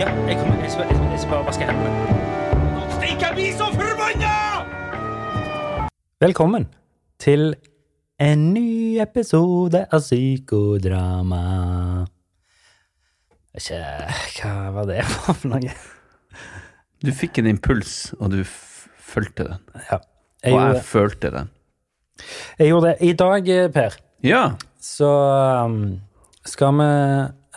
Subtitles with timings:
[0.00, 1.90] Ja, jeg kommer, jeg skal, jeg skal, jeg bare vaske hendene.
[2.72, 4.30] Nå stikker jeg blir så forbanna!
[6.24, 6.64] Velkommen
[7.20, 7.42] til
[8.24, 11.40] en ny episode av Psykodrama.
[13.60, 13.80] Ikke
[14.38, 15.74] Hva var det for noe?
[17.04, 19.66] Du fikk en impuls, og du fulgte den.
[19.90, 19.98] Ja.
[20.00, 21.52] Og Jeg, jeg gjorde, følte den.
[22.56, 22.96] jeg gjorde det.
[23.04, 24.42] I dag, eh, Per, Ja.
[24.80, 25.12] så
[25.66, 26.00] um,
[26.48, 26.88] skal vi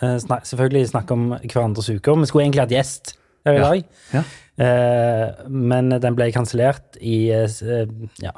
[0.00, 2.16] snak selvfølgelig snakke om hverandres uker.
[2.20, 3.14] Vi skulle egentlig hatt gjest
[3.46, 3.68] her i Ja.
[3.70, 4.22] dag, ja.
[4.64, 7.86] eh, men den ble kansellert i eh, eh,
[8.22, 8.32] ja,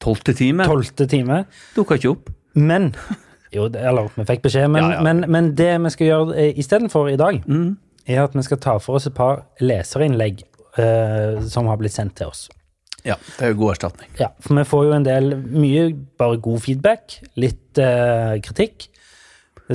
[0.00, 0.64] Tolvte time.
[0.64, 1.44] tolvte time.
[1.76, 2.30] Dukka ikke opp.
[2.54, 2.94] Men
[3.52, 6.52] Jo, det- eller vi fikk beskjed, men, Ja, men, men det vi skal gjøre eh,
[6.58, 7.76] istedenfor i dag, Mm.
[8.06, 10.42] er at vi skal ta for oss et par leserinnlegg
[10.78, 12.48] eh, som har blitt sendt til oss.
[13.04, 14.08] Ja, det er jo god erstatning.
[14.20, 18.86] Ja, for vi får jo en del mye bare god feedback, litt eh, kritikk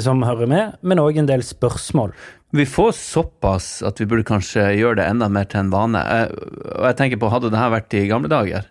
[0.03, 2.13] som hører med, men òg en del spørsmål.
[2.55, 6.01] Vi får såpass at vi burde kanskje gjøre det enda mer til en vane.
[6.75, 8.67] Og jeg tenker på, hadde det her vært i gamle dager,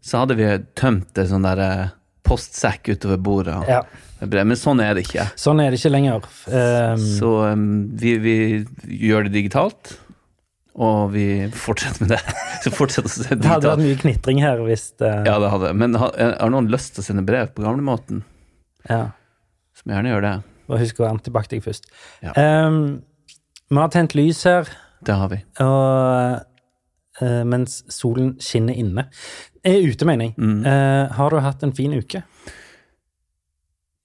[0.00, 0.46] så hadde vi
[0.78, 1.90] tømt det sånn der eh,
[2.26, 3.58] postsekk utover bordet.
[3.68, 3.82] Ja,
[4.22, 5.26] Men sånn er det ikke.
[5.38, 6.28] Sånn er det ikke lenger.
[6.48, 7.66] Um, Så um,
[7.98, 8.36] vi, vi
[9.02, 9.96] gjør det digitalt,
[10.72, 12.20] og vi fortsetter med det.
[12.64, 15.72] Så fortsetter å se det hadde vært mye knitring her hvis det Ja, det hadde
[15.74, 18.22] Men har, har noen lyst til å sende brev på gamlemåten,
[18.88, 19.08] ja.
[19.82, 20.36] Så må gjerne gjøre det.
[20.70, 21.88] Og husk å antibac deg først.
[22.22, 22.32] Ja.
[22.38, 23.02] Um,
[23.66, 24.68] vi har tent lys her,
[25.02, 25.40] Det har vi.
[25.64, 26.44] og,
[27.18, 29.08] uh, mens solen skinner inne.
[29.66, 30.36] Er ute, mener jeg.
[30.38, 30.62] Mm.
[30.62, 32.22] Uh, har du hatt en fin uke?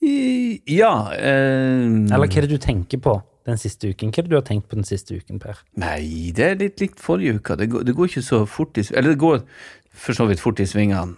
[0.01, 4.09] I, ja uh, Eller hva er det du tenker på den siste uken?
[4.09, 5.61] Hva er det du har tenkt på den siste uken, Per?
[5.77, 7.57] Nei, det er litt likt forrige uka.
[7.59, 9.45] Det går, det går ikke så fort i Eller det går
[9.93, 11.15] for så vidt fort i svingene,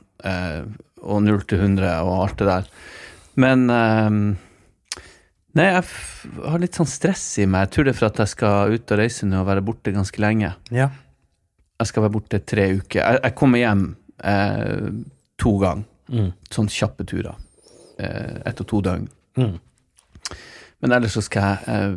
[1.04, 2.70] og 0 til 100 og alt det der.
[3.40, 4.20] Men eh,
[5.58, 5.86] Nei, jeg
[6.46, 7.66] har litt sånn stress i meg.
[7.68, 9.94] Jeg tror det er for at jeg skal ut og reise nå og være borte
[9.96, 10.52] ganske lenge.
[10.74, 10.90] Ja.
[11.80, 13.00] Jeg skal være borte tre uker.
[13.02, 13.86] Jeg, jeg kommer hjem
[14.30, 14.92] eh,
[15.42, 15.88] to ganger.
[16.10, 16.30] Mm.
[16.54, 17.38] Sånn kjappe turer.
[18.02, 19.08] Eh, ett og to døgn.
[19.40, 19.58] Mm.
[20.80, 21.96] Men ellers så skal jeg eh,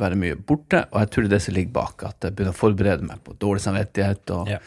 [0.00, 2.06] være mye borte, og jeg tror det er det som ligger bak.
[2.08, 4.62] At jeg begynner å forberede meg på dårlig samvittighet og Ja.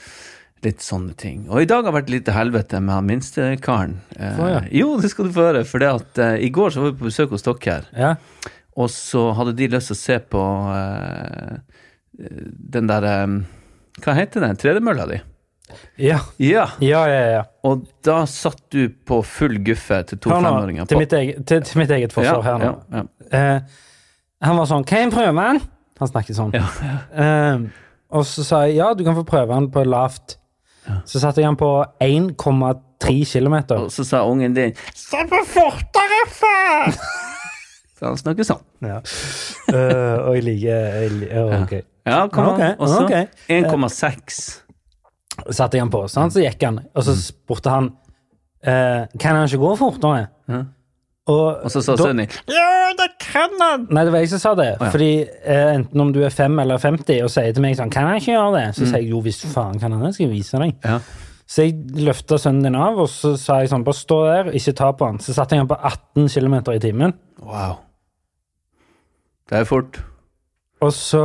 [0.66, 1.46] Litt sånne ting.
[1.50, 3.98] Og i dag har vært litt til helvete med han minstekaren.
[4.18, 4.62] Eh, ja.
[4.82, 5.64] Jo, det skal du få høre.
[5.68, 8.12] For det at eh, i går så var vi på besøk hos dere her, ja.
[8.80, 10.44] og så hadde de lyst til å se på
[10.76, 11.58] eh,
[12.78, 13.26] den der eh,
[14.04, 14.60] Hva heter den?
[14.60, 15.20] Tredemølla di?
[16.02, 16.18] Ja.
[16.42, 16.66] Ja.
[16.82, 17.42] Ja, ja, ja.
[17.68, 20.88] Og da satt du på full guffe til to femåringer.
[20.90, 22.74] til til, til mitt eget forsvar her nå.
[22.90, 23.60] Ja, ja, Eh,
[24.42, 25.60] han var sånn Kan jeg prøve den?
[26.00, 26.56] Han snakket sånn.
[26.58, 26.66] ja.
[27.26, 27.68] Eh,
[28.10, 30.39] og så sa jeg ja, du kan få prøve den på lavt.
[31.06, 31.72] Så satte jeg den på
[32.04, 33.58] 1,3 km.
[33.78, 36.94] Og så sa ungen din Se på fortere, far!
[38.00, 38.62] Så han snakker sånn.
[38.80, 39.02] Ja.
[39.68, 41.74] Uh, og jeg liker jeg, ja, ok.
[42.08, 42.78] Ja, kom an.
[42.80, 43.02] Og så
[43.52, 44.38] 1,6.
[45.52, 46.80] Satte jeg den på, sånn, så gikk han.
[46.96, 50.30] Og så spurte han uh, Kan han ikke gå fortere.
[50.48, 50.62] Ja.
[51.30, 53.84] Og, Og så sa sønnen din Ja, det kan han!
[53.94, 54.70] Nei, det var jeg som sa det.
[54.80, 54.90] ja.
[54.90, 58.08] Fordi eh, enten om du er 5 eller 50 og sier til meg sånn Kan
[58.16, 58.68] jeg ikke gjøre det?
[58.80, 60.74] Så sier jeg jo visst faen kan han det, skal jeg vise deg.
[60.88, 61.00] Ja.
[61.50, 64.74] Så jeg løfta sønnen din av, og så sa jeg sånn Bare stå der, ikke
[64.78, 65.22] ta på han.
[65.24, 67.16] Så satte jeg han på 18 km i timen.
[67.42, 67.80] Wow.
[69.50, 69.98] Det er fort.
[70.86, 71.22] Og så,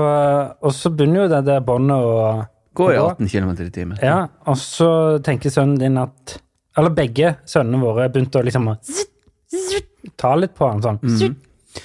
[0.64, 2.44] og så begynner jo det der båndet å
[2.74, 3.98] Gå i 18 km i timen.
[4.02, 4.88] Ja, og så
[5.22, 6.38] tenker sønnen din at
[6.74, 8.74] Eller begge sønnene våre begynte å liksom å
[10.20, 11.00] ta litt på han sånn.
[11.18, 11.82] Zitt.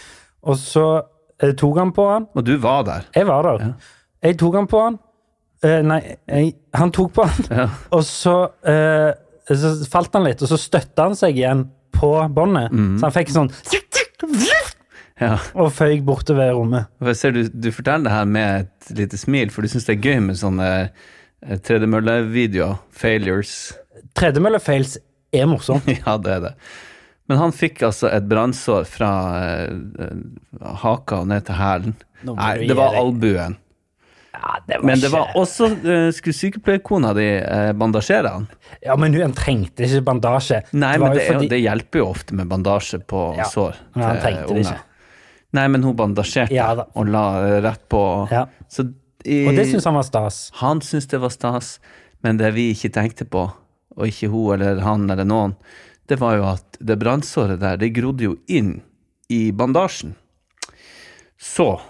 [0.47, 0.85] Og så
[1.39, 2.27] jeg tok han på han.
[2.35, 3.05] Og du var der.
[3.15, 3.63] Jeg var der.
[3.63, 3.95] Ja.
[4.27, 4.97] Jeg tok han på han.
[5.63, 7.65] Eh, nei, jeg, han tok på han, Ja.
[7.95, 9.11] og så, eh,
[9.51, 12.71] så falt han litt, og så støtta han seg igjen på båndet.
[12.99, 13.51] Så han fikk sånn
[15.19, 15.33] ja.
[15.59, 16.87] Og føyk bortover rommet.
[17.19, 20.05] Ser du, du forteller det her med et lite smil, for du syns det er
[20.13, 22.77] gøy med sånne eh, tredemøllevideoer.
[22.95, 23.73] Failures.
[24.15, 24.95] Tredemøllefails
[25.35, 25.87] er morsomt.
[25.99, 26.53] ja, det er det.
[27.29, 29.09] Men han fikk altså et brannsår fra
[29.61, 30.13] eh,
[30.81, 31.97] haka og ned til hælen.
[32.25, 33.57] Nei, det var albuen.
[34.33, 38.45] Ja, det var Men det ikke var også uh, Skulle sykepleierkona di eh, bandasjere han?
[38.85, 40.61] Ja, men hun trengte ikke bandasje.
[40.71, 43.79] Nei, det men det, fordi- det hjelper jo ofte med bandasje på Ja, sår.
[43.95, 44.77] men han til trengte det ikke.
[45.57, 47.25] Nei, men hun bandasjerte Ja og la
[47.65, 48.03] rett på.
[48.31, 48.45] Ja.
[48.69, 48.85] Så
[49.25, 50.37] i, Og det syns han var stas.
[50.61, 51.79] Han syntes det var stas,
[52.23, 53.47] men det vi ikke tenkte på,
[53.97, 55.57] og ikke hun eller han eller noen,
[56.09, 58.79] det var jo at det brannsåret der, det grodde jo inn
[59.29, 60.15] i bandasjen.
[61.37, 61.81] Så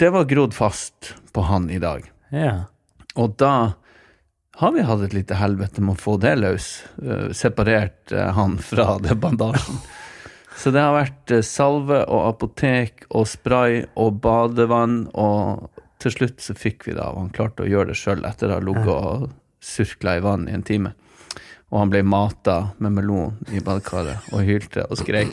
[0.00, 2.08] det var grodd fast på han i dag.
[2.32, 2.64] Ja.
[3.14, 3.76] Og da
[4.56, 6.70] har vi hatt et lite helvete med å få det løs.
[6.96, 9.80] Uh, separert uh, han fra det bandasjen.
[10.56, 15.68] Så det har vært uh, salve og apotek og spray og badevann, og
[16.00, 17.20] til slutt så fikk vi det av.
[17.20, 19.28] Han klarte å gjøre det sjøl etter å ha ligget og
[19.60, 20.96] surkla i vann i en time.
[21.72, 25.32] Og han ble mata med melon i badekaret og hylte og skrek.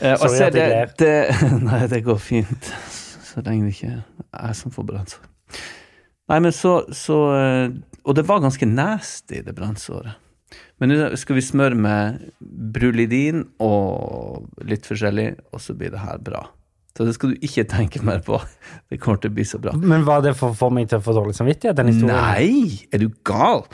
[0.00, 2.70] Eh, og Sorry at jeg det, det, nei, det går fint.
[3.24, 5.24] Så lenge det ikke er jeg som får brannsår.
[6.26, 10.18] Nei, men så, så eh, Og det var ganske nasty, det brannsåret.
[10.78, 12.26] Men nå skal vi smøre med
[12.74, 16.44] brulidin og litt forskjellig, og så blir det her bra.
[16.96, 18.38] Så det skal du ikke tenke mer på.
[18.88, 19.74] Det kommer til å bli så bra.
[19.76, 22.16] Men var det for å få meg til å få dårlig samvittighet, den historien?
[22.16, 23.66] Nei, er du gal?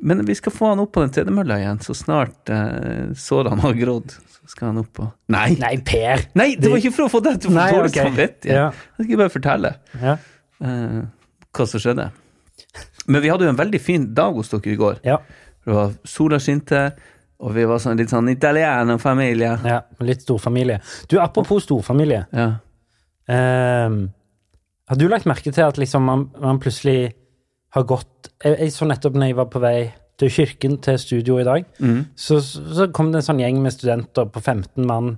[0.00, 3.74] Men vi skal få han opp på den tredemølla igjen, så snart eh, sårene har
[3.76, 4.14] grodd.
[4.32, 5.04] Så skal han opp på
[5.34, 5.52] Nei!
[5.60, 6.24] Nei, Per!
[6.38, 8.08] Nei, det var ikke for å få deg til å få dårlig okay.
[8.08, 8.56] samvittighet.
[8.56, 8.70] Ja.
[8.98, 10.16] Jeg skal bare fortelle Ja.
[10.64, 10.98] eh,
[11.52, 12.08] hva som skjedde.
[13.06, 15.00] Men vi hadde jo en veldig fin dag hos dere i går.
[15.04, 15.20] ja.
[15.62, 16.78] Det var Sola skinte,
[17.38, 19.52] og vi var sånn, litt sånn italiener familie.
[19.62, 19.76] ja.
[20.02, 20.80] Litt storfamilie.
[21.06, 22.24] Du, apropos storfamilie.
[22.34, 22.48] Ja.
[23.30, 24.08] Ehm,
[24.88, 27.12] har du lagt merke til at liksom man, man plutselig
[27.72, 29.76] har gått jeg, jeg så nettopp når jeg var på vei
[30.20, 32.02] til kirken til studio i dag, Mm.
[32.14, 35.14] så, så kom det en sånn gjeng med studenter på 15 mann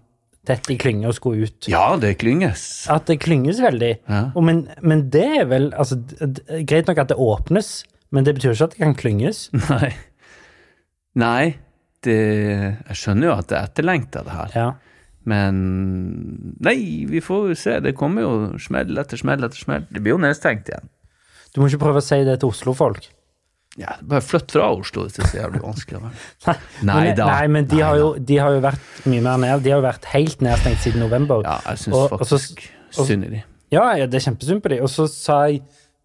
[0.47, 1.67] tett i klynge og skulle ut.
[1.73, 2.63] ja, det klynges.
[2.93, 3.91] At det klynges veldig.
[4.09, 4.23] Ja.
[4.37, 5.97] Og men, men det er vel altså,
[6.69, 7.71] Greit nok at det åpnes,
[8.13, 9.47] men det betyr ikke at det kan klynges.
[9.73, 9.93] Nei.
[11.17, 11.45] Nei,
[12.05, 12.19] det,
[12.91, 14.57] jeg skjønner jo at det er etterlengta, det her.
[14.59, 14.67] Ja.
[15.25, 15.61] Men
[16.65, 16.77] Nei,
[17.09, 17.79] vi får jo se.
[17.85, 19.87] Det kommer jo smell etter smell etter smell.
[19.91, 20.91] Det blir jo nedstengt igjen.
[21.55, 23.07] Du må ikke prøve å si det til Oslo-folk.
[23.79, 26.01] Ja, bare flytt fra Oslo, hvis det er så jævlig vanskelig.
[26.47, 26.57] nei.
[26.87, 27.27] Nei da.
[27.31, 29.65] Nei, men de, Nei har jo, de har jo vært mye mer ned.
[29.65, 31.43] De har jo vært helt nedstengt siden november.
[31.47, 33.43] Ja, jeg syns faktisk synd i de.
[33.75, 34.79] Ja, ja, det er kjempesynd på de.
[34.85, 35.65] Og så sa jeg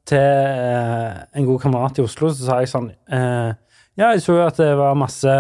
[0.10, 3.52] til eh, en god kamerat i Oslo, så sa jeg sånn eh,
[4.00, 5.36] Ja, jeg så jo at det var masse,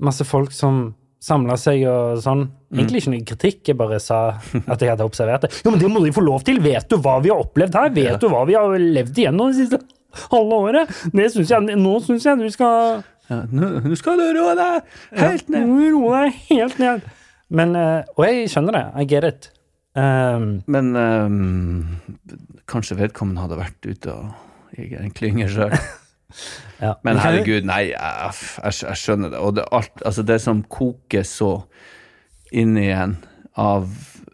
[0.00, 0.86] masse folk som
[1.22, 2.48] samla seg og sånn.
[2.74, 4.18] Egentlig ikke noe kritikk, jeg bare sa
[4.66, 5.52] at jeg hadde observert det.
[5.64, 6.58] Jo, men det må de få lov til!
[6.64, 7.92] Vet du hva vi har opplevd her?
[7.94, 8.18] Vet Ja.
[8.18, 9.78] du hva vi har levd igjennom det siste
[10.32, 10.92] halve året?
[11.14, 14.92] Det synes jeg, nå syns jeg du skal Ja, nå, skal du roe deg
[15.22, 15.62] helt ned.
[15.62, 17.06] Ja, du roe deg helt ned.
[17.52, 18.84] Men, eh, og jeg skjønner det.
[18.98, 19.50] I get it.
[19.94, 21.98] Um, Men um,
[22.66, 25.74] kanskje vedkommende hadde vært ute og i en klynge sjøl.
[26.80, 26.94] Ja.
[27.06, 29.42] Men herregud, nei, jeg, jeg, skjønner det.
[29.42, 31.52] Og det, alt, altså det som koker så
[32.52, 33.18] inn igjen
[33.58, 33.88] av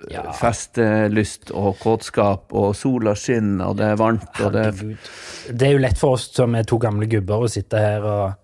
[0.08, 0.28] Ja.
[0.32, 4.68] festelyst og kåtskap, og sola skinner, og det er varmt, og det
[5.50, 8.36] Det er jo lett for oss som er to gamle gubber å sitte her og,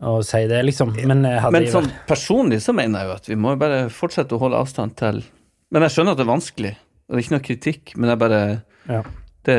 [0.00, 0.94] og si det, liksom.
[1.06, 4.34] Men eh, hadde Men sånn personlig så mener jeg jo at vi må bare fortsette
[4.34, 5.22] å holde avstand til
[5.70, 8.22] Men jeg skjønner at det er vanskelig, og det er ikke noe kritikk, men jeg
[8.24, 8.42] bare
[8.88, 9.02] ja.
[9.48, 9.56] Det,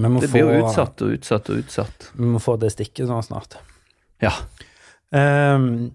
[0.00, 2.10] det blir jo utsatt og utsatt og utsatt.
[2.16, 3.58] Vi må få det stikket sånn snart.
[4.24, 4.32] Ja.
[5.12, 5.90] Um,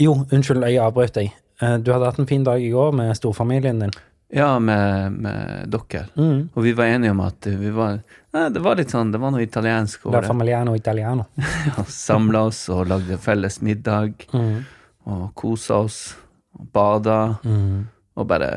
[0.00, 1.32] jo, unnskyld, jeg avbrøt deg.
[1.62, 3.92] Eh, Du hadde hatt en fin dag i går med storfamilien din.
[4.34, 6.06] Ja, med, med dere.
[6.18, 6.48] Mm.
[6.56, 8.00] Og vi var enige om at vi var
[8.34, 10.26] Nei, det var litt sånn, det var noe italiensk over det.
[10.32, 11.28] familiano italiano.
[11.68, 14.64] Ja, Samla oss og lagde felles middag Mm.
[15.06, 16.00] og kosa oss
[16.58, 17.84] og bada Mm.
[18.16, 18.50] og bare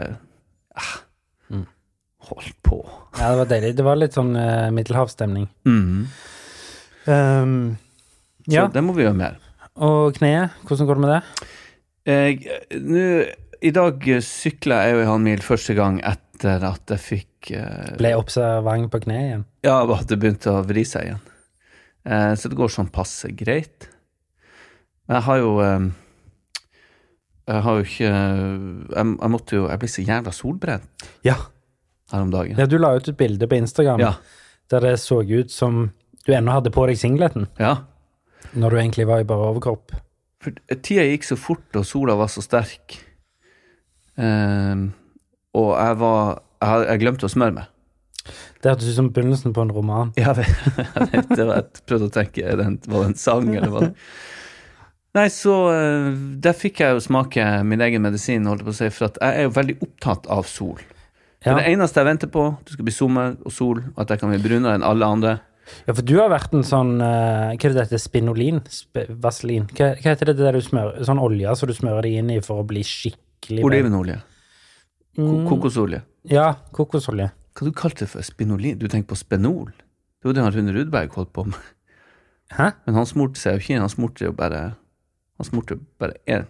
[0.75, 0.95] ah.
[2.29, 2.77] Holdt på.
[3.17, 3.73] Ja, det var deilig.
[3.77, 5.47] Det var litt sånn uh, middelhavsstemning.
[5.67, 6.07] Mhm.
[7.07, 7.77] Um,
[8.47, 9.37] Så ja, det må vi gjøre mer.
[9.79, 11.49] og kneet, hvordan går det med det?
[12.07, 13.03] Jeg, nu,
[13.63, 17.95] I dag sykla jeg jo en halv mil første gang etter at jeg fikk uh,
[17.99, 19.45] Ble observant på kneet igjen?
[19.67, 21.23] Ja, at det begynte å vri seg igjen.
[22.07, 23.87] Uh, så det går sånn passe greit.
[25.07, 25.89] Men jeg har jo um,
[27.47, 31.37] Jeg har jo ikke jeg, jeg måtte jo Jeg ble så jævla solbrent Ja.
[32.11, 32.57] Her om dagen.
[32.59, 32.65] ja.
[32.65, 34.13] Du la ut et bilde på Instagram Ja.
[34.71, 35.91] der det så ut som
[36.25, 37.77] du ennå hadde på deg singleten, ja.
[38.53, 39.93] når du egentlig var i bare overkropp.
[40.43, 40.51] For
[40.83, 42.97] tida gikk så fort, og sola var så sterk.
[44.17, 44.93] Um,
[45.53, 47.67] og jeg var Jeg, jeg glemte å smøre meg.
[48.63, 50.09] Det hørtes ut som begynnelsen på en roman.
[50.17, 50.47] Ja, jeg
[51.13, 53.69] vet, det var, jeg prøvde å tenke, er det en, var det en sang, eller
[53.75, 53.91] hva?
[55.17, 56.07] Nei, så eh,
[56.43, 59.37] der fikk jeg jo smake min egen medisin, holdt jeg på å si, for jeg
[59.37, 60.81] er jo veldig opptatt av sol.
[61.45, 61.53] Ja.
[61.59, 64.31] Det eneste jeg venter på, det skal bli sommer og sol, og at jeg kan
[64.33, 65.35] bli brunere enn alle andre.
[65.85, 67.99] Ja, for du har vært en sånn eh, Hva er det?
[67.99, 68.61] Spinolin?
[68.71, 69.65] Sp vaselin?
[69.75, 72.29] Hva, hva heter det, det der du smører Sånn olje som du smører deg inn
[72.31, 74.21] i for å bli skikkelig Olivenolje.
[75.17, 75.99] Ko Mm, kokosolje.
[76.29, 77.31] Ja, kokosolje.
[77.57, 78.21] Hva du kalte det for?
[78.23, 78.77] Spinolin?
[78.79, 79.71] Du tenker på spenol?
[80.21, 81.57] Det var det han Rune Rudberg holdt på med.
[82.53, 82.67] Hæ?
[82.85, 84.61] Men han smurte seg jo ikke inn, han smurte jo bare
[85.41, 86.45] Han smurte bare en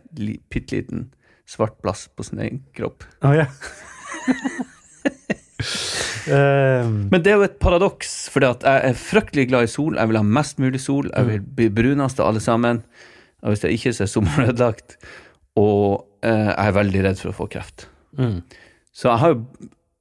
[0.51, 1.07] bitte liten
[1.47, 3.03] svart plass på sin egen kropp.
[3.23, 3.47] Oh, ja.
[6.27, 9.95] Ehm, Men det er jo et paradoks, for jeg er fryktelig glad i sol.
[9.97, 11.07] Jeg vil ha mest mulig sol.
[11.13, 12.81] Jeg vil bli brunest av alle sammen.
[13.41, 14.97] Og hvis jeg ikke så er sommeren ødelagt.
[15.57, 17.87] Og eh, jeg er veldig redd for å få kreft.
[18.19, 18.41] mm.
[18.97, 19.41] Så jeg har jo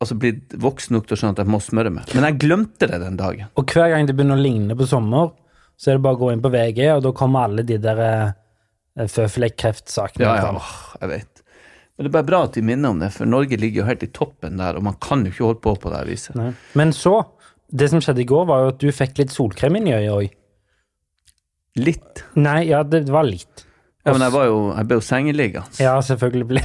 [0.01, 2.13] altså blitt voksen nok til å skjønne at jeg må smøre meg.
[2.17, 3.51] Men jeg glemte det den dagen.
[3.61, 5.35] Og hver gang det begynner å ligne på sommer,
[5.77, 8.01] så er det bare å gå inn på VG, og da kommer alle de der
[8.01, 10.25] uh, føflekkreftsakene.
[10.25, 10.65] Ja, ja,
[11.03, 11.36] jeg vet.
[11.97, 14.03] Men det er bare bra at de minner om det, for Norge ligger jo helt
[14.05, 16.35] i toppen der, og man kan jo ikke holde på på det viset.
[16.37, 16.50] Nei.
[16.76, 17.15] Men så,
[17.73, 20.12] det som skjedde i går, var jo at du fikk litt solkrem inn i øyet
[20.12, 20.35] òg.
[21.81, 22.23] Litt.
[22.41, 23.65] Nei, ja, det var litt.
[24.07, 25.81] Ja, men jeg var jo, jeg ble jo sengeliggende.
[25.83, 26.62] Ja, selvfølgelig ble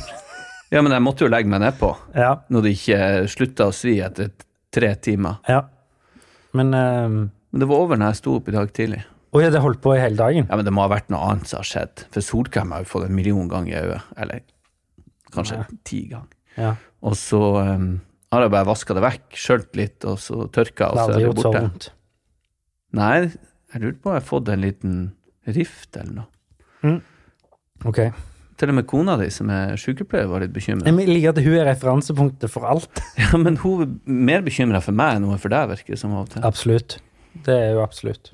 [0.72, 2.36] Ja, men jeg måtte jo legge meg nedpå Ja.
[2.54, 3.00] når det ikke
[3.32, 4.30] slutta å svi etter
[4.72, 5.40] tre timer.
[5.50, 5.64] ja.
[6.54, 7.18] Men ehm,
[7.52, 9.02] Men det var over når jeg sto opp i dag tidlig.
[9.32, 10.48] Å ja, det holdt på i hele dagen?
[10.50, 12.06] Ja, men det må ha vært noe annet som har skjedd.
[12.12, 14.02] For solkrem har jo fått en million ganger i øyet.
[14.20, 14.42] Eller
[15.34, 16.32] kanskje ti ganger.
[16.58, 16.74] Ja.
[17.08, 17.94] Og så um,
[18.32, 21.08] har jeg bare vaska det vekk, skjølt litt, og så tørka, og Det har så
[21.08, 21.88] aldri er det gjort så vondt.
[23.00, 23.14] Nei,
[23.72, 25.00] jeg lurte på om jeg har fått en liten
[25.48, 27.00] rift eller noe.
[27.88, 28.02] Ok.
[28.62, 30.86] Til og med kona di, som er sykepleier, var litt bekymra.
[30.86, 33.02] Jeg liker at hun er referansepunktet for alt.
[33.22, 36.02] Ja, men hun er mer bekymra for meg enn hun er for deg, virker det
[36.02, 36.46] som av og til.
[36.46, 37.00] Absolutt.
[37.48, 38.34] Det er jo absolutt.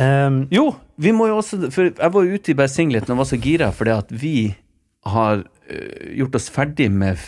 [0.00, 3.28] Ehm, Jo, vi må jo også For jeg var ute i bare singleten og var
[3.28, 4.34] så gira fordi at vi
[5.04, 7.18] har øh, gjort oss ferdig med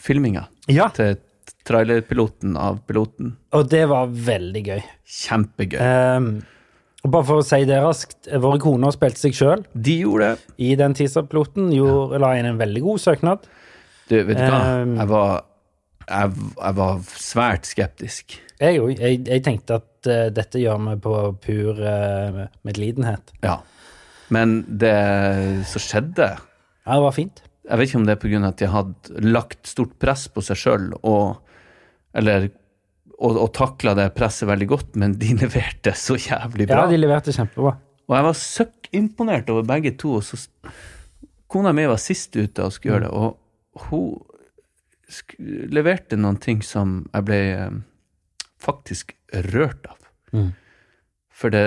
[0.00, 1.18] filminga ja, til
[1.68, 3.34] trailerpiloten av piloten.
[3.52, 4.80] og det var veldig gøy.
[5.04, 5.80] Kjempegøy.
[6.16, 6.28] Um,
[7.04, 10.54] og bare for å si det raskt, våre koner spilte seg sjøl De gjorde det.
[10.58, 11.68] i den teaserpiloten.
[11.74, 13.44] Gjorde- La inn en veldig god søknad.
[14.08, 14.82] Du, vet du hva?
[14.82, 15.44] Um, Jeg var,
[16.08, 16.32] jeg,
[16.64, 18.38] jeg var svært skeptisk.
[18.60, 18.96] Jeg òg.
[18.98, 21.14] Jeg, jeg tenkte at eh, dette gjør vi på
[21.44, 23.34] pur uh, medlidenhet.
[23.44, 23.60] Ja.
[24.30, 24.94] Men det
[25.66, 27.42] som skjedde Ja, det var fint.
[27.66, 28.40] Jeg vet ikke om det er pga.
[28.48, 31.42] at de hadde lagt stort press på seg sjøl og
[32.14, 32.48] Eller
[33.20, 36.86] og, og takla det presset veldig godt, men de leverte så jævlig bra.
[36.86, 37.74] Ja, de leverte kjempebra.
[38.08, 40.16] Og jeg var søkk imponert over begge to.
[40.18, 40.40] Og så,
[41.50, 44.18] kona mi var sist ute og skulle gjøre det, og hun
[45.70, 47.78] leverte noen ting som jeg ble eh,
[48.60, 49.14] faktisk
[49.50, 49.98] rørt av.
[50.36, 50.50] Mm.
[51.40, 51.64] For det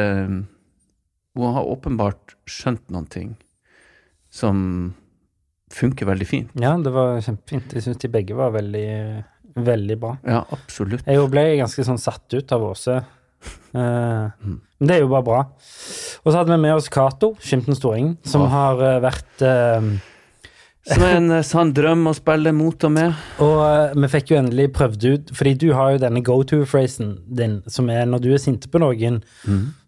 [1.33, 3.31] Hun har åpenbart skjønt noen ting
[4.29, 4.93] som
[5.73, 6.51] funker veldig fint.
[6.61, 7.73] Ja, det var kjempefint.
[7.73, 9.23] Jeg syns de begge var veldig,
[9.57, 10.11] veldig bra.
[10.29, 11.05] Ja, absolutt.
[11.09, 13.01] Jeg ble ganske sånn satt ut av Åse.
[13.73, 15.37] Eh, Men det er jo bare bra.
[16.21, 19.87] Og så hadde vi med oss Cato, Skimten Storing, som har eh, vært eh,
[20.83, 23.13] Som er en eh, sann drøm å spille mot og med.
[23.43, 27.13] Og uh, vi fikk jo endelig prøvd ut, fordi du har jo denne go to-phrasen
[27.39, 29.21] din, som er når du er sinte på noen,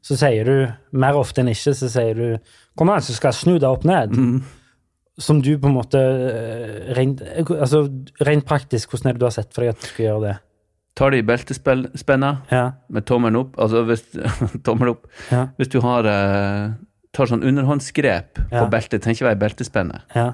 [0.06, 0.56] så sier du,
[0.96, 2.38] mer ofte enn ikke, så sier du
[2.78, 4.16] 'kom an, så skal jeg snu deg opp ned'.
[5.20, 7.86] Som du på en måte eh, rent, altså,
[8.28, 10.36] rent praktisk, hvordan er det du har sett for deg at du skal gjøre det?
[10.96, 13.56] Tar det i beltespenna Ja, med tommelen opp.
[13.60, 14.04] Altså hvis
[14.68, 15.08] Tommel opp.
[15.32, 16.72] ja, Hvis du har uh,
[17.16, 18.64] tar sånn underhåndsgrep Ja.
[18.64, 20.34] på beltet, trenger ikke være beltespennet, ja,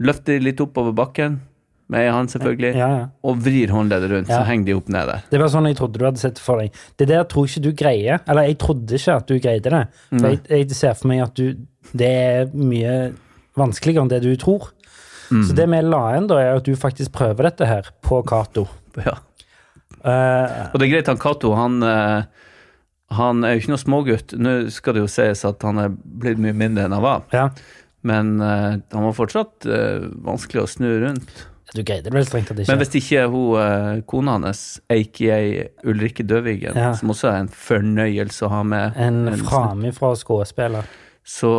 [0.00, 1.40] Løfter litt oppover bakken,
[1.92, 3.02] med ei hånd selvfølgelig, ja, ja.
[3.22, 4.38] og vrir håndleddet rundt, Ja.
[4.40, 5.18] så henger de opp nede.
[5.30, 6.72] Det var sånn jeg trodde du hadde sett for deg.
[6.96, 8.22] Det der tror ikke du greier.
[8.26, 9.82] Eller jeg trodde ikke at du greide det.
[10.08, 11.54] For jeg, jeg ser for meg at du
[11.92, 13.12] Det er mye
[13.54, 14.70] vanskeligere enn det du tror.
[15.28, 18.66] Så det vi la inn, da, er at du faktisk prøver dette her på Cato.
[19.04, 19.18] Ja.
[20.04, 22.24] Uh, Og det er greit, han Cato, han eh,
[23.14, 24.34] han er jo ikke noe smågutt.
[24.40, 27.24] Nå skal det jo sies at han er blitt mye mindre enn han var.
[27.36, 27.48] ja.
[28.04, 31.44] Men uh, han var fortsatt uh, vanskelig å snu rundt.
[31.74, 32.68] Du greide det vel strengt tatt ikke.
[32.70, 34.60] Men hvis ikke hun, uh, kona hans,
[34.92, 35.38] aka
[35.88, 36.92] Ulrikke Døvigen, Ja.
[36.94, 40.84] som også er en fornøyelse å ha med, En framifrå skuespiller.
[41.24, 41.50] så,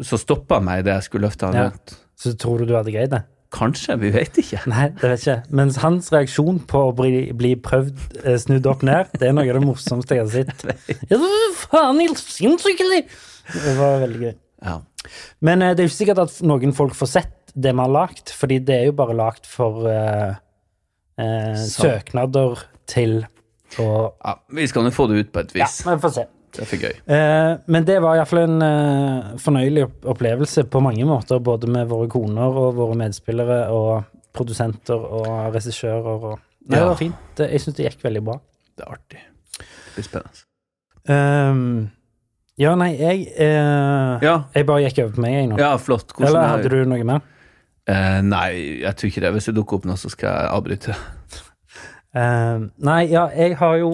[0.00, 1.68] så stoppa meg det jeg skulle løfte han Ja.
[1.68, 1.94] rundt.
[2.16, 3.22] Så tror du du hadde greid det?
[3.54, 4.58] Kanskje, vi vet ikke.
[4.72, 5.36] Nei, det vet ikke.
[5.54, 9.46] Mens hans reaksjon på å bli, bli prøvd eh, snudd opp ned, det er noe
[9.46, 10.64] av det morsomste jeg har sett.
[11.12, 11.20] Ja,
[11.68, 12.82] faen, helt sinnssykt!
[13.54, 14.34] Det var veldig gøy.
[14.64, 14.78] Ja.
[15.44, 17.92] Men eh, det er jo ikke sikkert at noen folk får sett det vi har
[17.92, 20.32] lagt, fordi det er jo bare lagt for uh,
[21.20, 23.20] uh, søknader til
[23.78, 24.32] å ja.
[24.58, 25.76] Vi skal nå få det ut på et vis.
[25.84, 26.24] Ja, vi får se.
[26.54, 26.96] Det er gøy.
[27.10, 32.58] Uh, men det var iallfall en fornøyelig opplevelse på mange måter, både med våre koner
[32.64, 36.86] og våre medspillere og produsenter og regissører og Nei, Det Ja.
[36.88, 37.40] var fint.
[37.44, 38.38] Jeg syns det gikk veldig bra.
[38.74, 39.18] Det er artig.
[39.58, 40.44] Det blir spennende.
[41.12, 41.90] Ehm,
[42.58, 45.58] ja, nei, jeg eh, Ja, Jeg bare gikk over på meg, jeg nå.
[45.58, 46.12] ja flott.
[46.14, 47.20] Hvordan Eller er- hadde du noe mer?
[47.86, 49.32] Eh, nei, jeg tror ikke det.
[49.34, 50.94] Hvis det dukker opp noe, så skal jeg avbryte.
[52.14, 53.88] Eh, nei, ja, jeg har jo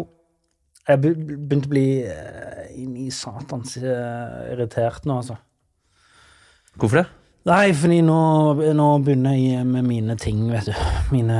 [0.89, 1.15] Jeg be-
[1.49, 5.39] begynt å bli eh, inn i satans eh, irritert nå, altså.
[6.77, 7.07] Hvorfor det?
[7.49, 8.19] Nei, fordi nå,
[8.77, 10.75] nå begynner jeg med mine ting, vet du.
[11.15, 11.39] Mine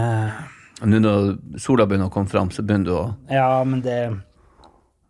[0.81, 3.99] Nå når sola begynner å komme fram, så begynner du å Ja, men det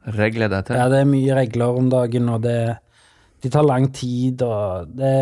[0.07, 0.77] regle deg til?
[0.77, 2.77] Ja, det er mye regler om dagen, og det
[3.43, 5.15] De tar lang tid, og det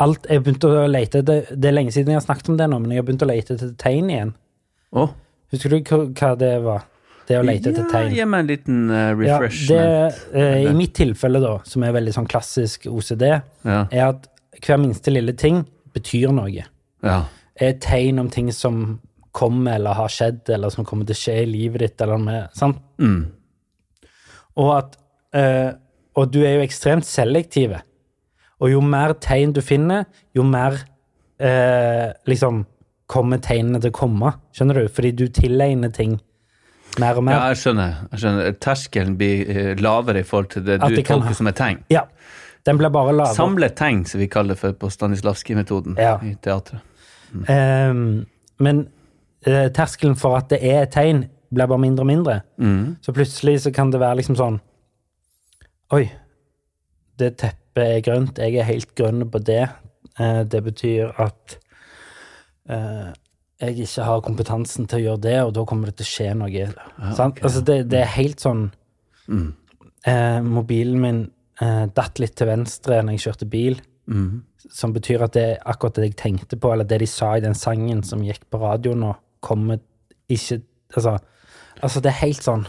[0.00, 2.66] Alt Jeg begynte å lete det, det er lenge siden jeg har snakket om det
[2.70, 4.32] nå, men jeg har begynt å lete etter tegn igjen.
[4.92, 5.12] Oh.
[5.52, 5.76] Husker du
[6.18, 6.82] hva, det var?
[7.28, 8.10] Det å lete etter ja, tegn.
[8.16, 10.18] gi meg en liten uh, Ja, refreshment.
[10.32, 13.22] det, uh, I mitt tilfelle, da, som er veldig sånn klassisk OCD,
[13.64, 14.26] Ja, er at
[14.64, 15.62] hver minste lille ting
[15.94, 16.66] betyr noe.
[17.04, 17.22] ja.
[17.54, 18.98] Er tegn om ting som
[19.30, 22.48] kommer eller har skjedd, eller som kommer til å skje i livet ditt, eller med,
[22.58, 22.80] sant?
[22.98, 23.28] Mm.
[24.60, 24.98] Og at
[25.34, 25.72] eh,
[26.14, 27.80] Og du er jo ekstremt selektive.
[28.62, 30.04] Og jo mer tegn du finner,
[30.36, 30.76] jo mer
[31.42, 32.62] eh, liksom
[33.10, 34.30] kommer tegnene til å komme.
[34.54, 34.92] Skjønner du?
[34.94, 36.14] Fordi du tilegner ting
[37.02, 37.34] mer og mer.
[37.34, 37.96] ja, jeg skjønner.
[38.12, 38.56] jeg skjønner.
[38.62, 41.82] Terskelen blir eh, lavere i forhold til det du det tolker som et tegn.
[41.92, 42.06] Ja.
[42.64, 43.36] Den blir bare lavere.
[43.36, 46.16] Samle tegn, som vi kaller det for på Stanislavskij-metoden Ja.
[46.22, 46.80] i teatret.
[47.50, 48.24] Ehm,
[48.62, 48.86] men
[49.46, 52.36] uh, terskelen for at det er et tegn, blir bare mindre og mindre.
[52.58, 52.96] Mm.
[53.02, 54.60] Så plutselig så kan det være liksom sånn
[55.94, 56.06] Oi,
[57.20, 59.66] det teppet er grønt, jeg er helt grønn på det.
[60.18, 61.58] Eh, det betyr at
[62.70, 63.12] eh,
[63.60, 66.30] jeg ikke har kompetansen til å gjøre det, og da kommer det til å skje
[66.40, 66.64] noe.
[67.14, 67.36] sant?
[67.36, 67.44] okay.
[67.46, 68.70] Altså det, det er helt sånn
[69.24, 69.54] Mm.
[70.04, 71.20] eh, Mobilen min
[71.62, 74.42] eh, datt litt til venstre når jeg kjørte bil, Mm.
[74.68, 77.40] som betyr at det er akkurat det jeg tenkte på, eller det de sa i
[77.40, 79.78] den sangen som gikk på radio nå, kommer
[80.28, 80.60] ikke
[80.94, 81.16] Altså,
[81.84, 82.64] altså det er helt sånn.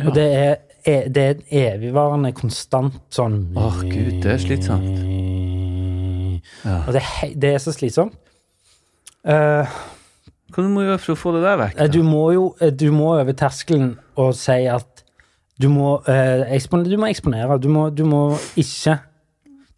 [0.00, 0.54] Og det er,
[0.88, 5.02] er, det er evigvarende, konstant sånn Åh, Gud, det er slitsomt.
[6.62, 6.78] Ja.
[6.86, 7.02] Og det,
[7.42, 8.16] det er så slitsomt.
[9.22, 9.68] Uh,
[10.52, 11.76] Hva må du gjøre for å få det der vekk?
[11.78, 11.86] Da?
[11.92, 15.04] Du må jo eh, du må over terskelen og si at
[15.62, 17.60] du må, uh, ekspon du må eksponere.
[17.62, 18.24] Du må, du må
[18.58, 18.98] ikke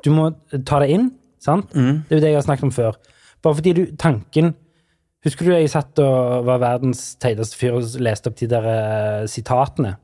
[0.05, 0.31] Du må
[0.69, 1.07] ta det inn,
[1.41, 1.71] sant?
[1.73, 2.05] Mm.
[2.05, 2.97] Det er jo det jeg har snakket om før.
[3.45, 4.51] Bare fordi du Tanken
[5.25, 9.21] Husker du jeg satt og var verdens teiteste fyr og leste opp de der eh,
[9.31, 9.95] sitatene?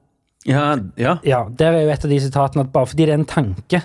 [0.49, 1.19] Ja, ja.
[1.27, 3.83] Ja, der er jo et av de sitatene at bare fordi det er en tanke,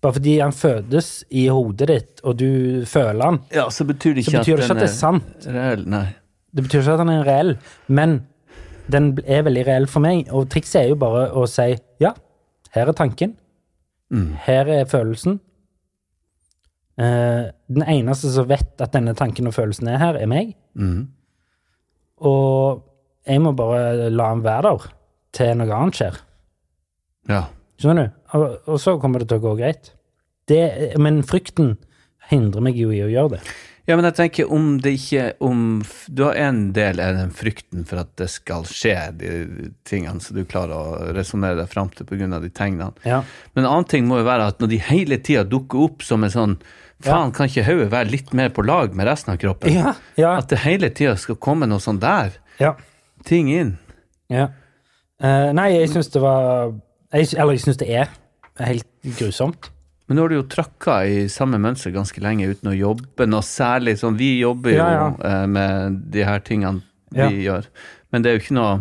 [0.00, 4.24] bare fordi han fødes i hodet ditt, og du føler han, ja, så betyr det
[4.24, 5.50] så ikke betyr det ikke den at det er sant.
[5.58, 5.84] reell.
[5.92, 6.06] Nei.
[6.56, 7.54] Det betyr ikke at den er reell,
[7.92, 8.16] men
[8.90, 10.24] den er veldig reell for meg.
[10.34, 11.68] Og trikset er jo bare å si
[12.02, 12.14] ja,
[12.74, 13.36] her er tanken.
[14.10, 14.32] Mm.
[14.46, 15.38] Her er følelsen.
[17.00, 20.52] Eh, den eneste som vet at denne tanken og følelsen er her, er meg.
[20.76, 21.08] Mm.
[22.28, 22.82] Og
[23.28, 24.90] jeg må bare la den være der
[25.36, 26.20] til noe annet skjer.
[27.30, 27.46] Ja.
[27.80, 28.20] Skjønner du?
[28.36, 29.94] Og, og så kommer det til å gå greit.
[30.50, 30.62] Det,
[31.00, 31.76] men frykten
[32.30, 33.40] hindrer meg jo i å gjøre det.
[33.88, 35.62] ja, men jeg tenker om det ikke om,
[36.08, 40.36] Du har en del av den frykten for at det skal skje, de tingene som
[40.36, 42.28] du klarer å resonnere deg fram til pga.
[42.42, 42.92] de tegnene.
[43.06, 43.22] Ja.
[43.54, 46.26] Men en annen ting må jo være at når de hele tida dukker opp som
[46.26, 46.58] en sånn
[47.04, 49.72] Faen, kan ikke hodet være litt mer på lag med resten av kroppen?
[49.72, 49.94] Ja.
[50.20, 50.34] Ja.
[50.36, 52.74] At det hele tida skal komme noe sånn der ja.
[53.24, 53.74] ting inn.
[54.32, 54.50] Ja.
[55.20, 56.70] Uh, nei, jeg syns det var
[57.12, 58.12] jeg, Eller jeg syns det er
[58.60, 58.86] helt
[59.18, 59.70] grusomt.
[60.08, 63.46] Men nå har du jo trakka i samme mønster ganske lenge uten å jobbe noe
[63.46, 64.16] særlig sånn.
[64.18, 64.86] Vi jobber jo
[65.22, 66.82] eh, med de her tingene
[67.14, 67.68] vi gjør.
[68.10, 68.72] Men det er jo ikke noe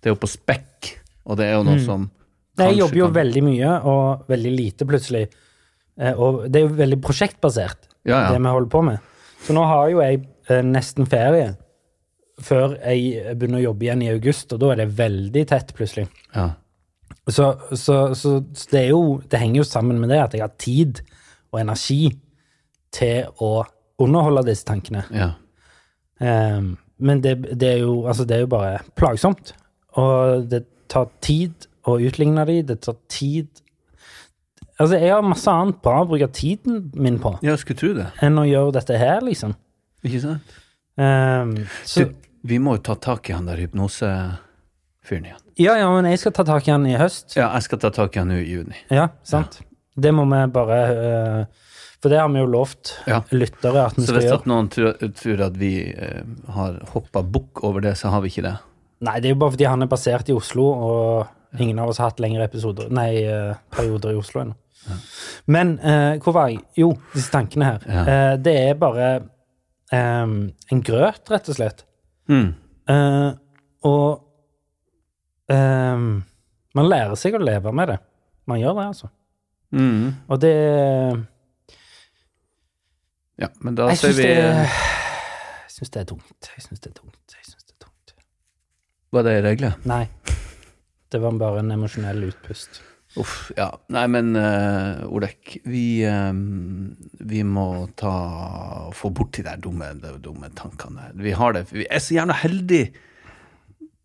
[0.00, 0.88] Det er jo på spekk,
[1.26, 2.12] og det er jo noe som Mm.
[2.56, 5.26] Nei, jeg jobber jo kan- veldig mye, og veldig lite plutselig.
[6.00, 8.32] Eh, og det er jo veldig prosjektbasert, Ja, ja.
[8.32, 8.98] det vi holder på med.
[9.46, 11.54] Så nå har jo jeg eh, nesten ferie
[12.42, 16.08] før jeg begynner å jobbe igjen i august, og da er det veldig tett plutselig.
[16.34, 16.50] ja.
[17.26, 20.44] Så, så, så, så det er jo Det henger jo sammen med det at jeg
[20.44, 21.00] har tid,
[21.50, 22.12] og energi
[22.94, 23.64] til å
[23.98, 25.02] underholde disse tankene.
[25.10, 25.32] Ja.
[26.20, 29.54] Um, men det, det, er jo, altså det er jo bare plagsomt.
[29.98, 33.48] Og det tar tid å utligne de, det tar tid
[34.78, 38.06] Altså, jeg har masse annet bra å bruke tiden min på Jeg skulle tro det.
[38.22, 39.54] enn å gjøre dette her, liksom.
[40.04, 40.56] Ikke sant?
[41.00, 45.40] Ehm, så, Du, vi må jo ta tak i han der hypnosefyren igjen.
[45.56, 47.36] ja, ja, men jeg skal ta tak i han i høst.
[47.36, 48.76] Ja, jeg skal ta tak i han nå i juni.
[48.92, 49.60] Ja, sant.
[49.96, 51.44] Det må vi bare eh,
[52.02, 53.22] For det har vi jo lovt Ja.
[53.32, 54.40] lyttere at vi Så skal hvis gjøre.
[54.42, 58.28] at noen tror, tror at vi eh, har hoppa bukk over det, så har vi
[58.28, 58.58] ikke det.
[59.00, 61.98] Nei, det er jo bare fordi han er basert i Oslo, og ingen av oss
[61.98, 64.54] har hatt lengre episoder Nei, eh, perioder i Oslo ennå.
[65.46, 66.62] Men eh, hvor var jeg?
[66.78, 67.86] Jo, disse tankene her.
[67.90, 68.04] Ja.
[68.12, 69.08] Eh, det er bare
[69.92, 70.26] eh,
[70.72, 71.84] en grøt, rett og slett.
[72.30, 72.48] Mm.
[72.90, 73.28] Eh,
[73.86, 74.08] og
[75.52, 76.06] eh,
[76.76, 77.98] man lærer seg å leve med det.
[78.46, 79.12] Man gjør det, altså.
[79.76, 80.12] Mm.
[80.30, 80.54] Og det
[83.42, 86.50] Ja, men da ser vi det Jeg syns det er tungt.
[86.54, 87.34] Jeg syns det er tungt.
[87.34, 88.14] Jeg synes det er tungt.
[89.12, 89.74] Var det regler?
[89.84, 90.04] Nei.
[91.12, 92.80] Det var bare en emosjonell utpust.
[93.16, 93.70] Uff, ja.
[93.92, 96.32] Nei, men uh, Olek, vi, eh,
[97.24, 98.12] vi må ta
[98.94, 101.08] få bort de der dumme, de dumme tankene.
[101.16, 101.64] Vi har det.
[101.72, 102.92] Vi er så gjerne heldige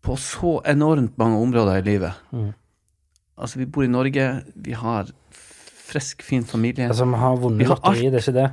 [0.02, 2.24] på så enormt mange områder i livet.
[2.32, 2.50] Mm.
[3.36, 5.12] Altså, vi bor i Norge, vi har
[5.92, 8.48] frisk, fin familie, Altså, vi har vunnet lotteri, det er ikke det.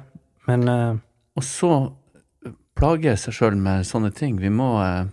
[0.49, 0.99] Men uh...
[1.39, 1.73] og så
[2.79, 4.39] plage seg sjøl med sånne ting.
[4.41, 5.07] Vi må uh...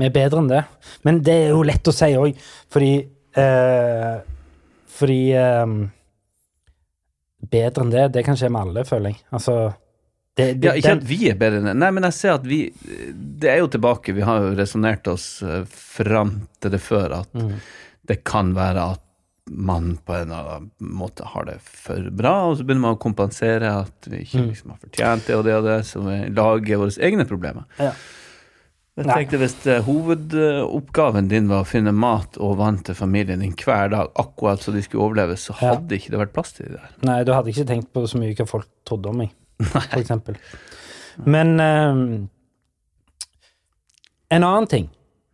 [0.00, 0.62] vi er bedre enn det.
[1.04, 2.40] Men det er jo lett å si òg,
[2.72, 2.94] fordi
[3.36, 4.20] eh,
[4.92, 5.66] Fordi eh,
[7.52, 9.22] Bedre enn det, det kan skje med alle, føler jeg.
[9.34, 9.54] Altså
[10.38, 11.76] det, det, Ja, ikke den- at vi er bedre enn det.
[11.76, 12.60] Nei, men jeg ser at vi
[13.42, 14.14] Det er jo tilbake.
[14.14, 17.56] Vi har jo resonnert oss eh, fram til det før at Mm.
[18.06, 19.00] det kan være at
[19.50, 23.00] man på en eller annen måte har det for bra, og så begynner man å
[23.02, 24.48] kompensere at vi ikke Mm.
[24.52, 27.64] liksom har fortjent det og det og det, så vi lager våre egne problemer.
[27.78, 27.90] Ja.
[28.96, 33.54] Jeg tenkte Hvis eh, hovedoppgaven din var å finne mat og vann til familien din
[33.56, 35.74] hver dag, akkurat så de skulle overleve, så Ja.
[35.74, 36.90] hadde ikke det vært plass til de der.
[37.08, 39.30] Nei, du hadde ikke tenkt på så mye hva folk trodde om meg,
[39.96, 40.36] eksempel.
[41.24, 42.28] Men um,
[44.30, 44.90] En annen ting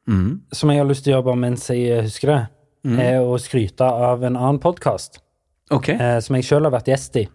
[0.09, 0.41] Mm.
[0.53, 2.49] som jeg har lyst til å gjøre bare mens jeg husker det,
[2.87, 2.99] Mm.
[3.03, 5.19] er å skryte av en annen podkast
[5.71, 5.97] okay.
[5.99, 7.29] uh, som jeg sjøl har vært gjest i.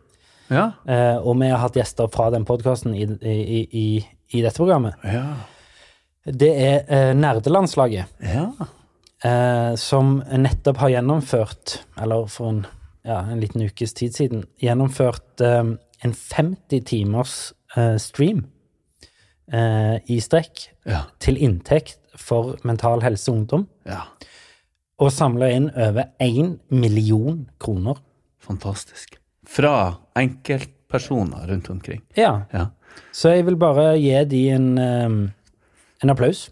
[0.50, 0.72] Ja.
[0.88, 4.96] Uh, og vi har hatt gjester fra den podkasten i, i, i, i dette programmet.
[5.04, 5.36] Ja.
[6.26, 8.46] Det er eh, Nerdelandslaget, Ja.
[9.24, 12.62] eh, som nettopp har gjennomført, eller for en,
[13.04, 17.36] ja, en liten ukes tid siden, gjennomført eh, en 50 timers
[17.76, 18.46] eh, stream
[19.52, 21.04] eh, i strekk Ja.
[21.20, 24.04] til inntekt for Mental Helse Ungdom, ja.
[25.00, 27.98] og samla inn over én million kroner.
[28.40, 29.18] Fantastisk.
[29.46, 32.02] Fra enkeltpersoner rundt omkring.
[32.16, 32.68] Ja, Ja.
[33.12, 35.30] så jeg vil bare gi de en, eh,
[36.04, 36.48] en applaus.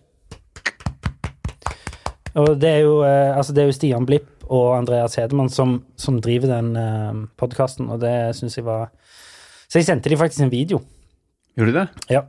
[2.40, 5.82] Og det er jo, eh, altså det er jo Stian Blipp og Andreas Hedemann som,
[6.00, 8.90] som driver den eh, podkasten, og det syns jeg var
[9.68, 10.82] Så jeg sendte de faktisk en video.
[11.56, 11.88] Gjorde du det?
[12.12, 12.26] Ja.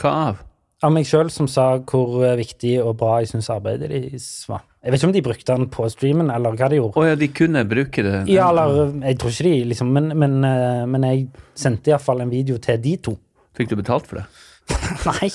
[0.00, 0.44] Hva av?
[0.84, 4.62] Av meg sjøl som sa hvor eh, viktig og bra jeg syns arbeidet deres var.
[4.84, 7.00] Jeg vet ikke om de brukte den på streamen, eller hva de gjorde.
[7.00, 8.20] Å ja, de kunne bruke det.
[8.30, 11.26] Ja, eller Jeg tror ikke de, liksom, men, men, eh, men jeg
[11.58, 13.16] sendte iallfall en video til de to.
[13.58, 14.28] Fikk du betalt for det?
[15.10, 15.32] Nei.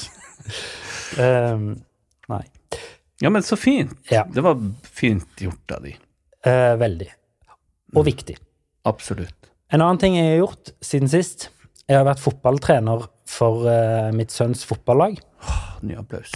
[1.19, 1.67] Ehm,
[2.30, 2.43] nei.
[3.21, 3.93] Ja, men så fint.
[4.12, 4.23] Ja.
[4.34, 5.95] Det var fint gjort av de.
[6.45, 7.10] Eh, veldig.
[7.95, 8.36] Og viktig.
[8.89, 9.36] Absolutt.
[9.71, 11.49] En annen ting jeg har gjort siden sist
[11.89, 15.17] Jeg har vært fotballtrener for eh, mitt sønns fotballag.
[15.84, 16.32] Ny applaus.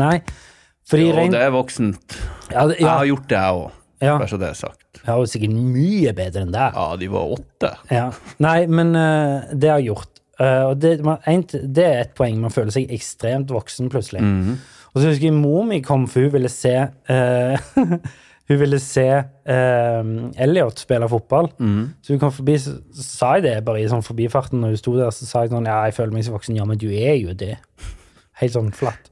[0.00, 0.22] Nei,
[0.88, 2.16] fordi Jo, rent det er voksent.
[2.50, 3.70] ja, det- Jeg har gjort det, jeg òg.
[4.00, 4.84] ja, Bare så det er sagt.
[5.04, 6.70] jeg har jo sikkert mye bedre enn det.
[6.74, 7.70] Ja, de var åtte.
[7.90, 8.10] Ja.
[8.38, 10.20] Nei, men uh, det har jeg gjort.
[10.40, 12.40] Eh, og det, man, en, det er et poeng.
[12.42, 14.22] Man føler seg ekstremt voksen plutselig.
[14.24, 14.56] Mhm.
[14.94, 16.70] Og så husker jeg mor mi kom, for hun ville se
[17.10, 17.56] uh,
[18.44, 20.10] Hun ville se uh,
[20.44, 21.48] Elliot spille fotball.
[21.58, 21.88] Mhm.
[22.04, 24.94] Så hun kom forbi, så, sa jeg det bare i sånn forbifarten når hun sto
[24.98, 25.10] der.
[25.16, 26.54] Så sa jeg sånn Ja, jeg føler meg så voksen.
[26.60, 27.56] Ja, men du er jo det.
[28.42, 29.10] Helt sånn flatt.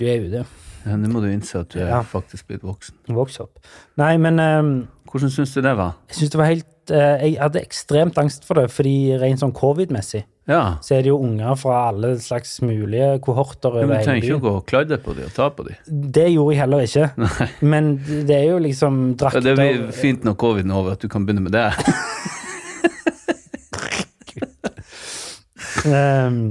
[0.00, 0.46] Du er jo det.
[0.86, 2.00] Ja, Nå må du innse at du er Ja.
[2.02, 2.96] faktisk blitt voksen.
[3.12, 3.60] Voks opp.
[4.00, 4.72] Nei, men um,
[5.12, 5.92] Hvordan syns du det var?
[6.08, 10.24] jeg syns det var helt Jeg hadde ekstremt angst for det, fordi rent sånn covid-messig
[10.50, 10.76] Ja.
[10.82, 14.38] så er det jo unger fra alle slags mulige kohorter ja men du trenger ikke
[14.40, 15.76] å gå og kladde på dem og ta på dem.
[16.16, 17.06] Det gjorde jeg heller ikke.
[17.74, 17.92] Men
[18.26, 21.08] det er jo liksom Ja, drakter det blir fint når covid er over, at du
[21.12, 21.68] kan begynne med det.
[25.86, 26.42] um,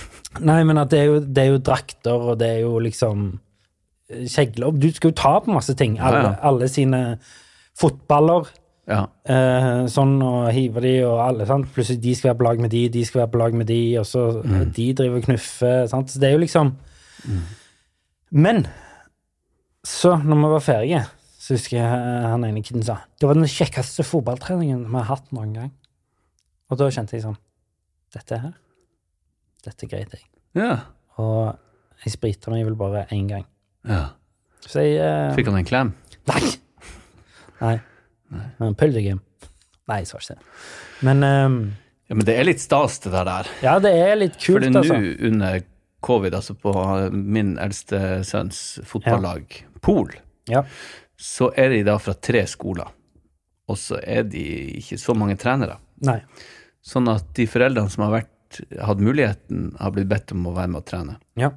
[0.46, 3.24] Nei, men at det er, jo, det er jo drakter, og det er jo liksom
[4.12, 5.98] eh, kjegler Du skal jo ta på masse ting.
[5.98, 6.36] Alle, Ja, ja.
[6.48, 7.00] alle sine
[7.80, 8.46] fotballer.
[8.90, 9.04] Ja.
[9.30, 11.68] Eh, sånn og hiver de og alle, sant.
[11.76, 13.78] Plutselig de skal være på lag med de, de skal være på lag med de,
[14.00, 14.72] og så Mm.
[14.74, 16.10] de driver og knuffer, sant.
[16.10, 16.72] Så det er jo liksom
[18.32, 18.66] Men
[19.86, 21.02] så, når vi var ferdige,
[21.40, 25.08] så husker jeg eh, han ene kiden sa det var den kjekkeste fotballtreningen vi har
[25.08, 25.70] hatt noen gang.
[26.70, 27.38] Og da kjente jeg sånn
[28.14, 28.52] Dette her,
[29.64, 30.24] dette greit jeg.
[30.58, 30.80] ja.
[31.20, 31.54] Og
[32.04, 33.44] jeg sprita meg vel bare én gang.
[33.86, 34.08] ja.
[34.66, 35.90] Så jeg eh, Fikk han en klem?
[36.28, 36.50] Nei!
[37.60, 37.76] Nei.
[38.60, 39.20] Men Pølsegym.
[39.90, 40.36] Nei, det.
[41.06, 41.58] Men um,
[42.10, 43.24] Ja, men det er litt stas, det der.
[43.26, 43.50] der.
[43.62, 44.94] ja, det er litt kult, kult, altså.
[44.94, 45.60] Fordi nå under
[46.00, 46.72] covid, altså på
[47.12, 50.10] min eldste sønns fotballag, Pol,
[50.48, 50.62] Ja.
[51.16, 52.88] så er de da fra tre skoler.
[53.70, 54.42] Og så er de
[54.80, 55.76] ikke så mange trenere.
[56.02, 56.20] Nei.
[56.82, 60.72] Sånn at de foreldrene som har vært, hatt muligheten, har blitt bedt om å være
[60.72, 61.18] med og trene.
[61.38, 61.52] Ja.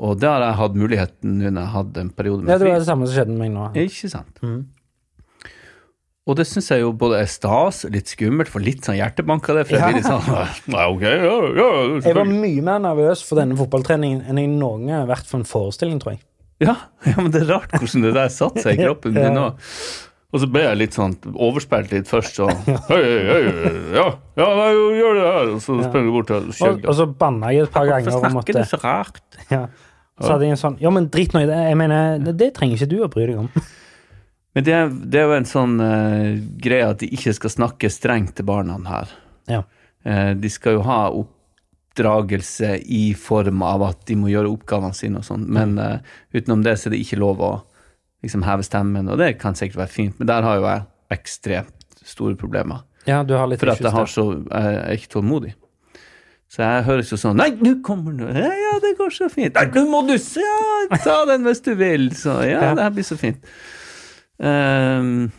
[0.00, 2.70] Og det har jeg hatt muligheten nå når jeg hadde en periode med ja, det
[2.70, 3.66] var det samme som skjedde med meg nå.
[3.82, 4.40] Ikke sant?
[6.28, 9.56] Og det syns jeg jo både er stas litt skummelt, for litt sånn hjertebank av
[9.56, 9.62] det.
[9.66, 9.86] For jeg Ja.
[9.88, 11.70] blir litt sånn Nei, ok, ja, ja,
[12.04, 15.38] Jeg var mye mer nervøs for denne fotballtreningen enn jeg noen gang har vært for
[15.40, 16.20] en forestilling, tror jeg.
[16.60, 16.76] Ja,
[17.08, 19.32] ja, men det er rart hvordan det der satte seg i kroppen min Ja.
[19.32, 19.46] nå.
[20.30, 22.46] Og så ble jeg litt sånn overspilt litt først, så
[22.92, 24.04] Hei, hei, hei, ja,
[24.36, 24.68] ja, nei,
[25.00, 25.48] gjør det her.
[25.56, 28.30] Og så sprang jeg bort og Og, og så banna jeg et par ganger Hvorfor
[28.36, 29.22] snakker du så rart?
[29.50, 29.64] ja.
[30.20, 31.56] Så hadde jeg en sånn Ja, men drit nå i det.
[31.72, 33.48] Jeg mener, det, det trenger ikke du å bry deg om.
[34.54, 34.78] Men det,
[35.12, 38.78] det er jo en sånn uh, greie at de ikke skal snakke strengt til barna
[38.88, 39.12] her.
[39.50, 39.60] Ja.
[40.06, 45.22] Uh, de skal jo ha oppdragelse i form av at de må gjøre oppgavene sine
[45.22, 45.98] og sånn, men uh,
[46.34, 47.52] utenom det så er det ikke lov å
[48.24, 50.86] liksom heve stemmen, og det kan sikkert være fint, men der har jo jeg
[51.16, 52.82] ekstremt store problemer.
[53.08, 55.54] Ja, du har litt For at jeg har så Jeg er ikke tålmodig.
[56.50, 58.26] Så jeg høres jo sånn Nei, nå kommer du!
[58.26, 59.54] Ja, ja, det går så fint.
[59.56, 60.44] Nei, nå må du se!
[60.44, 62.10] Ja, ta den hvis du vil.
[62.18, 62.72] Så ja, Ja.
[62.76, 63.40] det her blir så fint.
[64.40, 65.30] Ehm,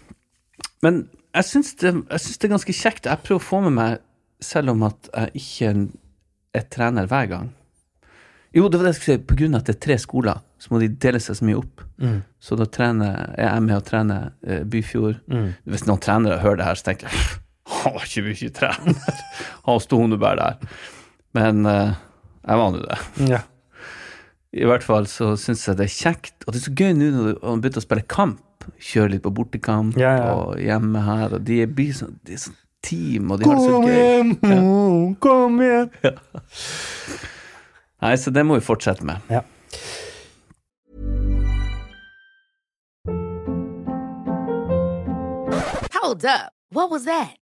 [0.86, 3.10] men jeg syns det, det er ganske kjekt.
[3.10, 4.06] Jeg prøver å få med meg,
[4.42, 5.74] selv om at jeg ikke
[6.58, 7.52] er trener hver gang.
[8.52, 9.28] Jo, det var det jeg skulle si.
[9.30, 11.60] På grunn av at det er tre skoler, så må de dele seg så mye
[11.62, 11.86] opp.
[12.44, 15.22] Så da trener, jeg er jeg med og trener eh, Byfjord.
[15.64, 17.22] Hvis noen trenere hører det her, så tenker jeg
[17.82, 19.24] har ikke mye trener.
[19.70, 20.76] Han sto hun bare der.
[21.38, 21.94] Men uh,
[22.44, 23.00] jeg var nå det.
[23.32, 23.42] Ja.
[24.52, 26.36] I hvert fall så syns jeg det er kjekt.
[26.44, 28.42] Og det er så gøy nå når han begynte å spille kamp.
[28.82, 30.34] Kjøre litt på bortekamp Ja, ja.
[30.36, 31.28] og hjemme her.
[31.38, 33.96] Og de er, blir sånn, de er sånn team, og de har det så gøy.
[33.96, 34.30] hjem,
[35.22, 35.90] kom igjen!
[38.02, 39.22] Nei, så det må vi fortsette med.
[39.30, 39.44] Ja.
[45.94, 46.50] Hold up.
[46.72, 47.36] What was that?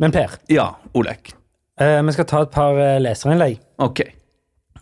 [0.00, 1.34] Men Per, Ja, Olek.
[1.80, 3.58] eh, vi skal ta et par eh, leserinnlegg.
[3.84, 4.00] Ok.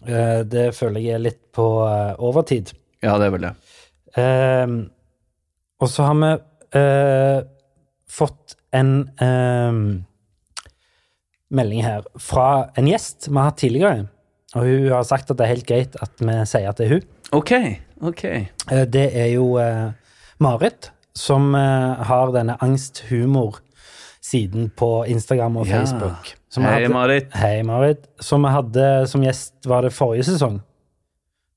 [0.07, 2.71] Eh, det føler jeg er litt på eh, overtid.
[3.03, 3.55] Ja, det er vel det.
[4.19, 4.77] Eh,
[5.83, 6.31] og så har vi
[6.79, 7.41] eh,
[8.11, 9.81] fått en eh,
[11.51, 14.07] melding her fra en gjest vi har hatt tidligere.
[14.57, 16.95] Og hun har sagt at det er helt greit at vi sier at det er
[16.97, 17.09] hun.
[17.37, 17.53] Ok,
[18.01, 18.25] ok.
[18.73, 19.91] Eh, det er jo eh,
[20.41, 22.55] Marit, som eh, har denne
[24.29, 25.79] angsthumor-siden på Instagram og Ja.
[25.85, 26.35] Facebook.
[26.51, 27.33] Som Hei, Marit.
[27.35, 28.07] Hei, Marit.
[28.21, 30.61] Som vi hadde som gjest, var det forrige sesong?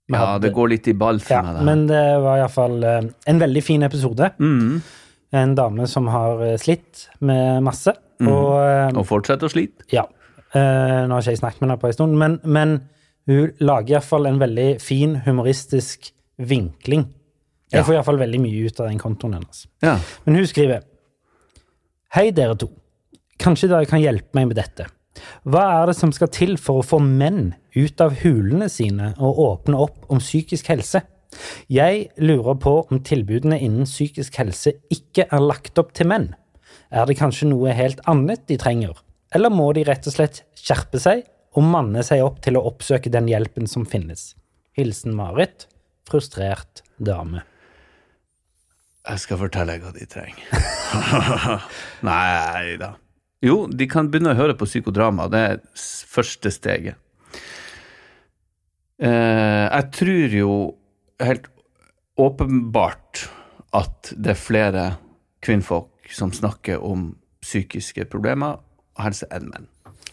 [0.07, 2.37] Vi Ja, hadde- det går litt i ball for ja, meg, det men det var
[2.37, 4.31] iallfall uh, en veldig fin episode.
[4.39, 4.81] Mm.
[5.33, 7.93] En dame som har eh, slitt med masse.
[8.19, 8.27] Mm.
[8.27, 9.85] Og eh, Og fortsetter å slite.
[9.91, 10.03] ja.
[10.53, 10.59] eh,
[11.07, 12.81] nå har ikke jeg snakket med henne på en stund, men, men
[13.27, 17.05] hun lager iallfall en veldig fin humoristisk vinkling.
[17.71, 17.83] Jeg Ja.
[17.83, 19.67] får iallfall veldig mye ut av den kontoen hennes.
[19.81, 19.97] Ja.
[20.25, 20.81] Men hun skriver
[22.11, 22.67] Hei, dere to.
[23.39, 24.83] Kanskje dere kan hjelpe meg med dette.
[25.47, 29.39] Hva er det som skal til for å få menn ut av hulene sine og
[29.39, 30.99] åpne opp om psykisk helse?
[31.71, 36.27] Jeg lurer på om tilbudene innen psykisk helse ikke er lagt opp til menn.
[36.91, 38.99] Er det kanskje noe helt annet de trenger?
[39.31, 41.23] Eller må de rett og slett skjerpe seg
[41.55, 44.33] og manne seg opp til å oppsøke den hjelpen som finnes?
[44.75, 45.69] Hilsen Marit,
[46.11, 47.47] frustrert dame.
[49.09, 50.65] Jeg skal fortelle deg hva de trenger.
[52.07, 52.93] Nei da.
[53.41, 55.25] Jo, de kan begynne å høre på psykodrama.
[55.33, 55.61] Det er
[56.11, 56.99] første steget.
[59.01, 60.51] Eh, jeg tror jo
[61.21, 61.49] helt
[62.21, 63.23] åpenbart
[63.73, 64.85] at det er flere
[65.41, 69.65] kvinnfolk som snakker om psykiske problemer og helse enn menn.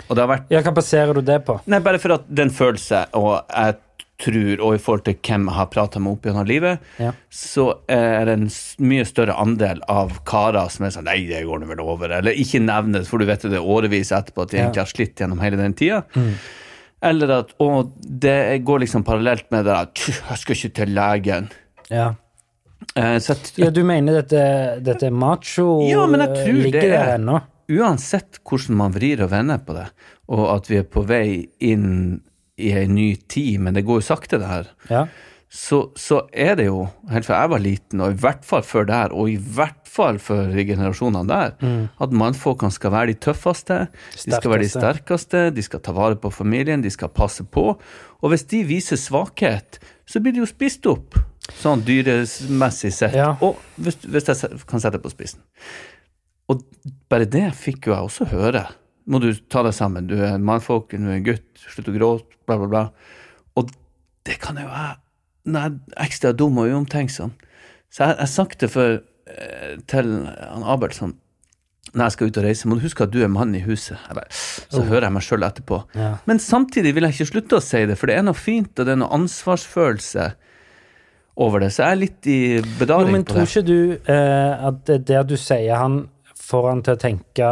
[0.08, 1.58] Og det har vært Ja, hva baserer du det på?
[1.68, 3.76] Nei, bare for at den følelse, og jeg
[4.18, 7.12] tror, og i forhold til hvem jeg har prata med opp gjennom livet, Ja.
[7.30, 8.48] så er det en
[8.80, 12.10] mye større andel av karer som er sånn Nei, det går nå vel over.
[12.18, 14.64] Eller ikke nevnes, for du vet jo det er årevis etterpå at de Ja.
[14.64, 16.02] egentlig har slitt gjennom hele den tida.
[17.00, 21.50] Eller at Å, det går liksom parallelt med det at Jeg skal ikke til legen.
[21.90, 22.14] Ja.
[22.96, 26.90] Eh, så at, Ja, du mener dette, dette macho Ja, men jeg tror ligger det
[26.92, 27.42] er- der ennå?
[27.70, 29.90] uansett hvordan man vrir og vender på det,
[30.30, 32.20] og at vi er på vei inn
[32.58, 35.06] i ei ny tid, men det går jo sakte, det her, Ja.
[35.50, 38.84] så, så er det jo, helt fra jeg var liten, og i hvert fall før
[38.90, 41.88] der, og i hvert fall for generasjonene der, Mm.
[42.00, 43.78] at mannfolkene skal være de tøffeste,
[44.26, 44.80] de skal være de Sterkeste.
[44.80, 47.78] sterkeste, de skal ta vare på familien, de skal passe på,
[48.22, 51.16] og hvis de viser svakhet, så blir de jo spist opp,
[51.62, 53.14] sånn dyremessig sett.
[53.16, 53.36] Ja.
[53.40, 55.40] Og hvis, hvis jeg kan sette det på spissen.
[56.48, 56.62] Og
[57.08, 58.66] bare det fikk jo jeg også høre.
[59.08, 61.94] Må du ta deg sammen, du er en mannfolk, du er en gutt, slutt å
[61.94, 62.82] gråte, bla, bla, bla.
[63.56, 63.70] Og
[64.28, 64.98] det kan jo jeg
[65.48, 67.30] når jeg er ekstra dum og uomtenksom.
[67.88, 68.98] Så jeg, jeg sagt det for,
[69.32, 71.14] eh, til han Abel sånn
[71.94, 73.96] når jeg skal ut og reise, må du huske at du er mann i huset.
[74.12, 75.78] Eller, så så hører jeg meg sjøl etterpå.
[75.96, 76.10] Ja.
[76.28, 78.84] Men samtidig vil jeg ikke slutte å si det, for det er noe fint, og
[78.84, 80.26] det er noe ansvarsfølelse
[81.40, 81.70] over det.
[81.72, 83.00] Så jeg er litt i Jo, det.
[83.14, 86.02] men på tror ikke du eh, at det du sier han
[86.38, 87.50] får han til å tenke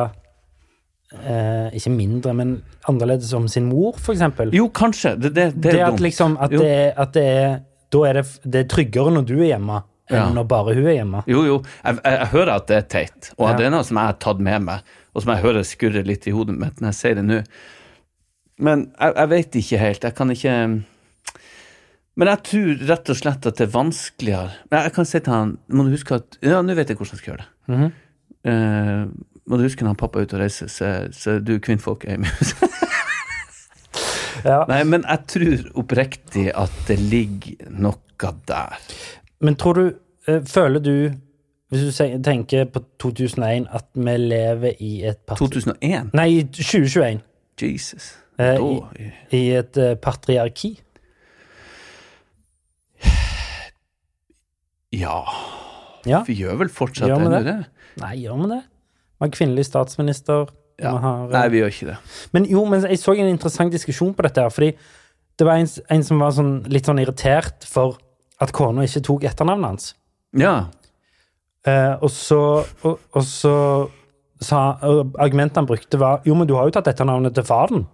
[1.25, 4.51] eh, ikke mindre, men annerledes om sin mor, eksempel?
[4.55, 5.15] Jo, kanskje.
[5.21, 6.01] Det, det, det det er at dumt.
[6.07, 7.61] liksom at det, at det er
[7.93, 10.29] Da er det, det er tryggere når du er hjemme, enn Ja.
[10.35, 11.21] når bare hun er hjemme.
[11.31, 13.57] Jo, jo, jeg, jeg, jeg hører at det er teit, og Ja.
[13.57, 14.81] det er noe som jeg har tatt med meg,
[15.15, 17.39] og som jeg hører skurre litt i hodet mitt når jeg sier det nå.
[18.59, 20.57] Men jeg, jeg vet ikke helt, jeg kan ikke
[22.17, 25.33] Men jeg tror rett og slett at det er vanskeligere Men Jeg kan si til
[25.35, 27.51] han Må du huske at Ja, nå vet jeg hvordan jeg skal gjøre det.
[27.69, 27.93] Mhm.
[28.47, 29.07] Eh,
[29.47, 32.23] må du huske når pappa er ute og reiser, så, så du kvinnfolk er i
[32.25, 32.73] museet.
[34.45, 34.61] Ja.
[34.69, 38.77] Nei, men jeg tror oppriktig at det ligger noe der.
[39.45, 39.85] Men tror du
[40.29, 40.93] eh, Føler du,
[41.73, 45.49] hvis du tenker på 2001, at vi lever i et patri...
[45.49, 46.13] 2001?
[46.15, 47.21] Nei, 2021.
[47.61, 48.13] Jesus.
[48.39, 50.77] Eh, Da I et eh, patriarki.
[54.95, 55.19] Ja
[56.07, 56.23] Ja.
[56.27, 57.45] Vi gjør vel fortsatt Gjør det?
[57.49, 57.59] det?
[58.01, 58.63] Nei, gjør vi det?
[59.17, 60.47] Vi har kvinnelig statsminister.
[60.81, 60.93] Ja.
[60.93, 61.99] Vi har, Nei, vi gjør ikke det.
[62.37, 64.73] Men jo, men jeg så en interessant diskusjon på dette her, fordi
[65.37, 67.97] det var en, en som var sånn, litt sånn irritert for
[68.45, 69.91] at kona ikke tok etternavnet hans.
[70.37, 70.55] Ja.
[71.67, 72.41] Eh, og så,
[72.85, 73.55] og, og så
[74.45, 77.87] sa Argumentet han brukte, var jo, men du har jo tatt etternavnet til faren,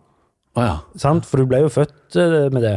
[0.53, 0.73] Oh, ja.
[1.01, 1.25] sant?
[1.25, 2.75] For du ble jo født eh, med det.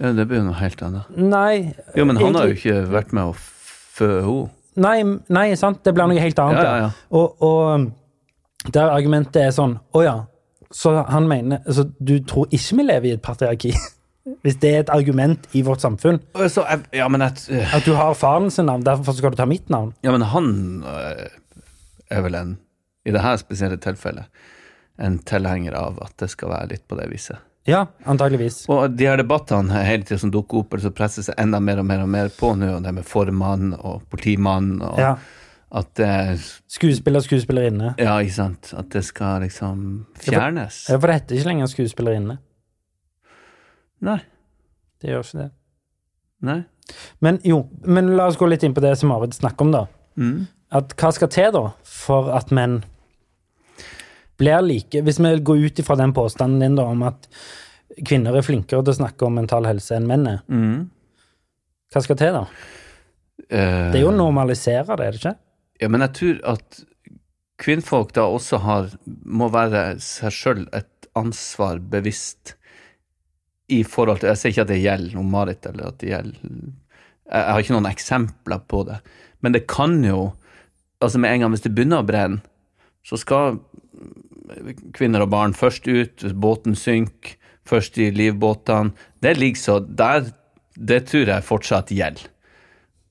[0.00, 0.12] ja.
[0.16, 1.10] Det blir jo noe helt annet.
[1.20, 4.46] Nei Jo, men han har jo ikke vært med å fø henne.
[4.80, 5.82] Nei, nei, sant?
[5.84, 6.60] Det blir noe helt annet.
[6.64, 6.90] Ja, ja, ja.
[7.16, 10.16] Og, og der argumentet er sånn Å ja,
[10.70, 13.72] så han mener altså, Du tror ikke vi lever i et patriarki?
[14.44, 16.20] Hvis det er et argument i vårt samfunn.
[16.52, 16.62] Så,
[16.94, 17.30] ja, men uh,
[17.74, 19.94] At du har faren sin navn, derfor skal du ta mitt navn.
[20.04, 20.50] Ja, men han
[20.86, 21.24] øh,
[22.12, 22.52] er vel en,
[23.08, 24.28] i dette spesielle tilfellet,
[25.00, 27.40] en tilhenger av at det skal være litt på det viset.
[27.68, 28.62] Ja, antageligvis.
[28.72, 31.82] Og de her debattene hele tiden som dukker opp, eller så presser seg enda mer
[31.82, 35.16] og mer og mer på nå, og det med formann og politimann, og Ja.
[35.72, 37.94] at det Skuespiller, skuespillerinne.
[37.98, 38.72] Ja, ikke sant.
[38.76, 40.88] At det skal liksom fjernes.
[40.88, 42.38] Ja, for det heter ikke lenger skuespillerinne.
[44.00, 44.20] Nei.
[45.00, 45.50] Det gjør ikke det.
[46.42, 46.58] Nei.
[47.20, 49.84] Men jo, men la oss gå litt inn på det som Arvid snakker om, da.
[50.16, 50.46] Mm.
[50.72, 52.80] At hva skal til, da, for at menn
[54.40, 57.28] blir like Hvis vi går ut ifra den påstanden din da om at
[58.06, 60.88] kvinner er flinkere til å snakke om mental helse enn menn er, Mm.
[61.92, 62.44] hva skal til, da?
[63.50, 65.34] Uh, Det er jo å normalisere det, er det ikke?
[65.80, 66.84] Ja, men jeg tror at
[67.60, 68.90] kvinnfolk da også har
[69.24, 72.54] må være seg sjøl et ansvar bevisst
[73.70, 76.38] i forhold til Jeg sier ikke at det gjelder noe Marit, eller at det gjelder
[76.44, 76.74] Jeg
[77.30, 79.00] jeg har ikke noen eksempler på det,
[79.42, 80.32] men det kan jo
[81.02, 82.42] Altså, med en gang hvis det begynner å brenne,
[83.08, 83.54] så skal
[84.96, 87.36] kvinner og barn først ut, båten synker,
[87.68, 90.30] først i livbåtene Det ligger så der
[90.74, 92.30] Det tror jeg fortsatt gjelder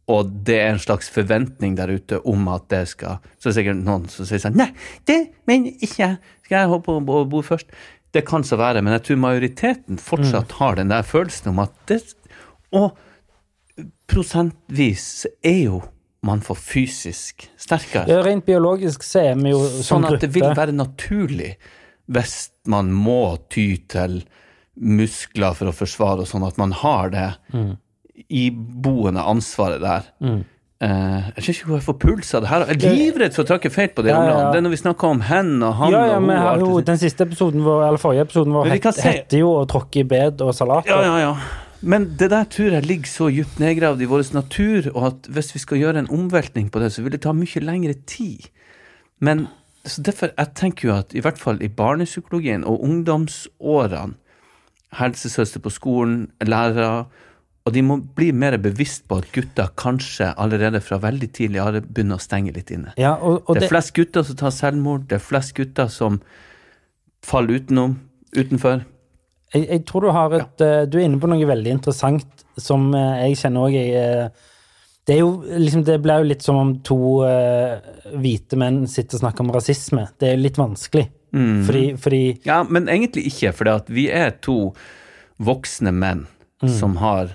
[0.10, 3.58] og det er en slags forventning der ute om at det skal Så er det
[3.60, 4.72] sikkert noen som sier sånn Nei,
[5.06, 5.20] det
[5.50, 6.18] mener ikke jeg.
[6.48, 7.70] Skal jeg hoppe og bo først?
[8.10, 11.76] Det kan så være, men jeg tror majoriteten fortsatt har den der følelsen om at
[11.92, 12.02] det
[12.74, 12.98] Og
[14.10, 15.84] prosentvis er jo
[16.26, 18.08] man får fysisk sterkere.
[18.12, 21.54] Ja, Rent biologisk så er vi jo som Sånn at det vil være naturlig
[22.10, 24.24] hvis man må ty til
[24.80, 27.78] muskler for å forsvare, og sånn at man har det Mm.
[28.30, 30.10] iboende ansvaret der.
[30.82, 32.66] Eh, jeg skjønner ikke hvor jeg får puls av det her.
[32.72, 34.52] Jeg er livredd for å tråkke feil på det Ja, ja, ja.
[34.54, 36.82] Det er når vi snakker om hen og han Ja, ja, og hun har jo
[36.82, 39.02] Den siste episoden vår, eller forrige episoden vår het, si...
[39.02, 40.88] heter jo å tråkke i bed og salat.
[40.88, 41.34] Ja, ja, ja.
[41.82, 45.54] Men det der tror jeg ligger så dypt nedgravd i vår natur, og at hvis
[45.56, 48.50] vi skal gjøre en omveltning på det, så vil det ta mye lengre tid.
[49.24, 49.48] Men
[49.88, 54.18] så derfor, jeg tenker jo at i hvert fall i barnepsykologien og ungdomsårene,
[54.98, 57.06] helsesøster på skolen, lærere,
[57.68, 61.78] og de må bli mer bevisst på at gutter kanskje allerede fra veldig tidlig har
[61.86, 62.96] begynner å stenge litt inne.
[62.98, 65.92] Ja, og, og det det, er flest gutter som tar selvmord, det er flest gutter
[65.94, 66.18] som
[67.26, 68.00] faller utenom,
[68.34, 68.82] utenfor.
[69.54, 70.86] Jeg, jeg tror du har et ja.
[70.90, 74.32] Du er inne på noe veldig interessant som eh, jeg kjenner òg jeg
[75.10, 77.80] det, er jo, liksom, det blir jo litt som om to uh,
[78.22, 80.04] hvite menn sitter og snakker om rasisme.
[80.22, 81.08] Det er jo litt vanskelig.
[81.34, 81.64] Mm.
[81.66, 84.76] Fordi, fordi Ja, men egentlig ikke, for vi er to
[85.42, 86.28] voksne menn
[86.78, 87.34] som har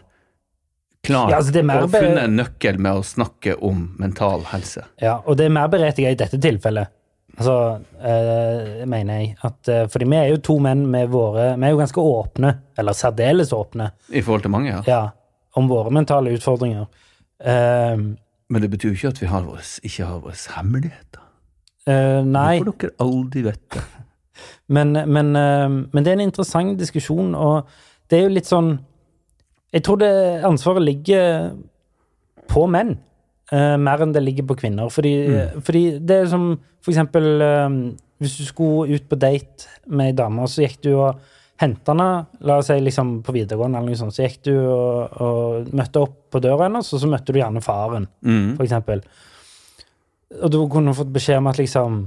[1.05, 1.31] klart Mm.
[1.31, 4.87] Ja, altså, og funnet en nøkkel med å snakke om mental helse.
[5.03, 6.89] Ja, og det er mer berettiget i dette tilfellet.
[7.35, 9.37] Altså, eh, mener jeg.
[9.43, 12.53] At, eh, fordi vi er jo to menn med våre Vi er jo ganske åpne,
[12.79, 14.83] eller særdeles åpne, I forhold til mange, ja.
[14.87, 15.09] ja,
[15.57, 16.87] om våre mentale utfordringer.
[17.45, 18.15] Uh,
[18.49, 21.21] Men det betyr jo ikke at vi har våres, ikke har våre hemmeligheter.
[21.89, 23.83] Uh, nei, Hvorfor dere aldri vite.
[24.77, 27.69] men, men, eh, men det er en interessant diskusjon, og
[28.11, 28.79] det er jo litt sånn
[29.75, 30.13] Jeg tror det
[30.47, 31.51] ansvaret ligger
[32.47, 32.95] på menn.
[33.53, 34.89] Eh, mer enn det ligger på kvinner.
[34.91, 35.13] Fordi,
[35.65, 37.77] fordi det er som for eksempel um,
[38.21, 41.19] Hvis du skulle ut på date med ei dame, så gikk du og
[41.61, 45.21] henta henne, la oss si liksom på videregående, eller noe sånt, så gikk du og,
[45.21, 48.55] og møtte opp på døra hennes, og så møtte du gjerne faren, Mm.
[48.57, 49.03] for eksempel.
[50.43, 51.99] Og du kunne fått beskjed om at liksom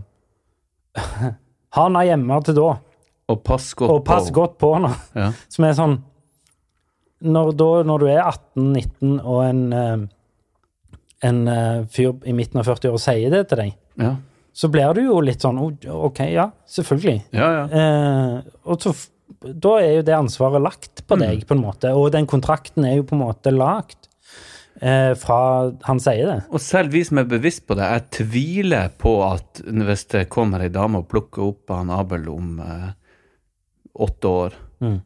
[1.77, 2.69] Ha henne hjemme til da,
[3.31, 4.35] Og pass godt og pass på.
[4.39, 4.93] godt på henne.
[5.15, 5.29] Ja.
[5.51, 5.97] Som er sånn
[7.27, 9.97] Når, da, når du er 18-19 og en, eh,
[11.23, 14.15] en eh, fyr i midten av 40 år sier det til deg, Ja,
[14.57, 17.19] så blir du jo litt sånn OK, ja, selvfølgelig.
[17.33, 17.47] ja.
[17.59, 17.63] ja.
[17.69, 18.93] Eh, og så,
[19.43, 21.91] da er jo det ansvaret lagt på deg, på en måte.
[21.93, 24.07] Og den kontrakten er jo på en måte lagt
[24.81, 25.37] eh, fra
[25.85, 26.37] han sier det.
[26.49, 30.65] Og selv vi som er bevisst på det, jeg tviler på at hvis det kommer
[30.65, 32.89] ei dame og plukker opp han Abel om eh,
[34.07, 34.99] åtte år, Mm.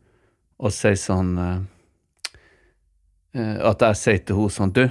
[0.60, 1.60] og sier sånn eh,
[3.40, 4.82] eh, At jeg sier til henne sånn Du,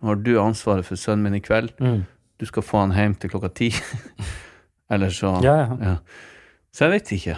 [0.00, 1.72] Nå har du ansvaret for sønnen min i kveld.
[1.80, 2.02] Mm.
[2.40, 3.68] Du skal få han hjem til klokka ti.
[4.92, 5.96] Eller så Ja, ja.
[6.72, 7.36] Så jeg vet ikke.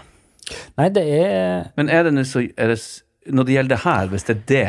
[0.79, 2.79] Nei, det er Men er det, så, er det
[3.33, 4.65] Når det gjelder det her, hvis det er det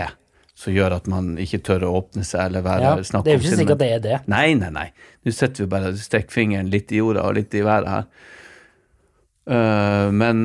[0.56, 3.40] som gjør at man ikke tør å åpne seg eller være, ja, snakke Det er
[3.40, 4.18] jo ikke sikkert det er det.
[4.30, 4.86] Nei, nei, nei.
[5.26, 8.06] Nå setter vi bare og stikker fingeren litt i jorda og litt i været her.
[9.50, 10.44] Uh, men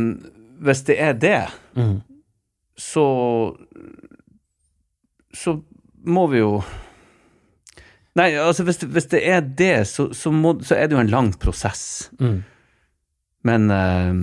[0.64, 1.40] hvis det er det,
[1.76, 2.00] Mm.
[2.76, 3.04] så
[5.34, 5.60] Så
[6.04, 6.62] må vi jo
[8.18, 11.12] Nei, altså hvis hvis det er det, så, så, må, så er det jo en
[11.12, 12.10] lang prosess.
[12.18, 12.40] Mm.
[13.46, 14.14] Men uh,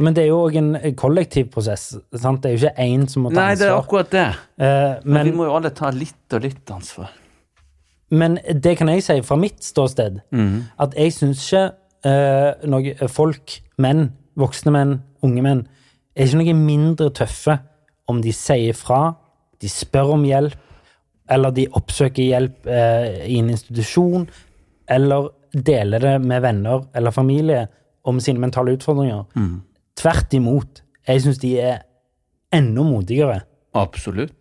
[0.00, 1.90] Men det er jo òg en kollektiv prosess.
[2.16, 2.42] Sant?
[2.42, 4.26] Det er jo ikke én som må ta Nei, det er akkurat det.
[4.56, 7.12] Uh, Men, vi må jo alle ta litt og litt ansvar.
[8.10, 10.58] men det kan jeg si fra mitt ståsted, mm.
[10.78, 11.62] at jeg syns ikke
[12.06, 14.92] uh, noe, folk, menn, voksne menn,
[15.26, 15.64] unge menn,
[16.14, 17.58] er ikke noe mindre tøffe
[18.06, 19.16] om de sier fra,
[19.60, 20.54] de spør om hjelp,
[21.30, 24.28] eller de oppsøker hjelp eh, i en institusjon,
[24.88, 27.64] eller deler det med venner eller familie
[28.06, 29.24] om sine mentale utfordringer.
[29.98, 30.82] Tvert imot.
[31.08, 31.80] Jeg syns de er
[32.54, 33.40] enda modigere.
[33.74, 34.34] Absolutt.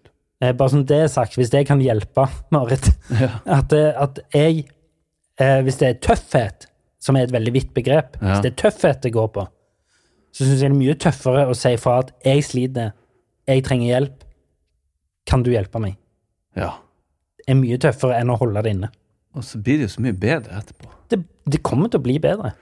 [0.44, 2.90] Eh, bare som det er sagt, hvis det kan hjelpe, Marit
[3.22, 3.32] Ja.
[3.58, 4.66] at, eh, at jeg
[5.40, 6.68] eh, Hvis det er tøffhet,
[7.00, 8.28] som er et veldig vidt begrep, Ja.
[8.36, 9.48] hvis det er tøffhet det går på,
[10.36, 12.92] så syns jeg det er mye tøffere å si fra at jeg sliter,
[13.48, 14.24] jeg trenger hjelp,
[15.26, 15.96] kan du hjelpe meg?
[16.58, 16.72] Ja.
[17.48, 18.92] Er mye tøffere enn å holde det inne.
[19.36, 20.90] Og så blir det jo så mye bedre etterpå.
[21.12, 21.20] Det,
[21.52, 22.54] det kommer til å bli bedre.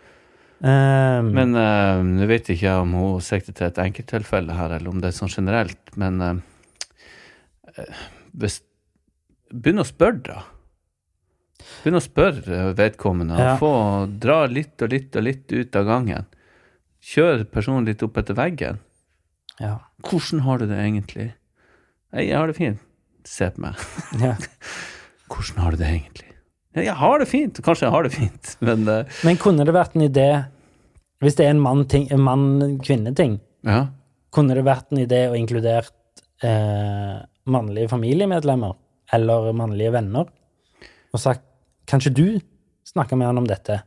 [0.64, 4.89] Um, Men uh, nå vet ikke jeg om hun sikter til et enkelttilfelle her, eller
[4.91, 7.98] om det er sånn generelt, men eh,
[8.39, 8.62] hvis
[9.54, 10.39] Begynn å spørre, da.
[11.84, 13.36] Begynn å spørre vedkommende.
[13.38, 13.52] Ja.
[13.62, 13.70] Få
[14.08, 16.26] dra litt og litt og litt ut av gangen.
[17.06, 18.80] Kjør personen litt opp etter veggen.
[19.60, 19.78] ja.
[20.04, 21.28] Hvordan har du det egentlig?
[22.18, 22.82] Jeg har det fint.
[23.28, 23.80] Se på meg.
[24.24, 24.36] Ja.
[25.34, 26.30] Hvordan har du det egentlig?
[26.78, 27.59] Jeg har det fint.
[27.65, 30.28] Kanskje jeg har det fint, men uh, Men kunne det vært en idé,
[31.24, 33.86] hvis det er en mann-kvinne-ting, ja.
[34.34, 35.88] kunne det vært en idé å inkludere
[36.43, 38.76] uh, mannlige familiemedlemmer
[39.13, 40.30] eller mannlige venner,
[41.13, 41.45] og sagt
[41.89, 42.28] kanskje du
[42.88, 43.82] snakker med han om dette?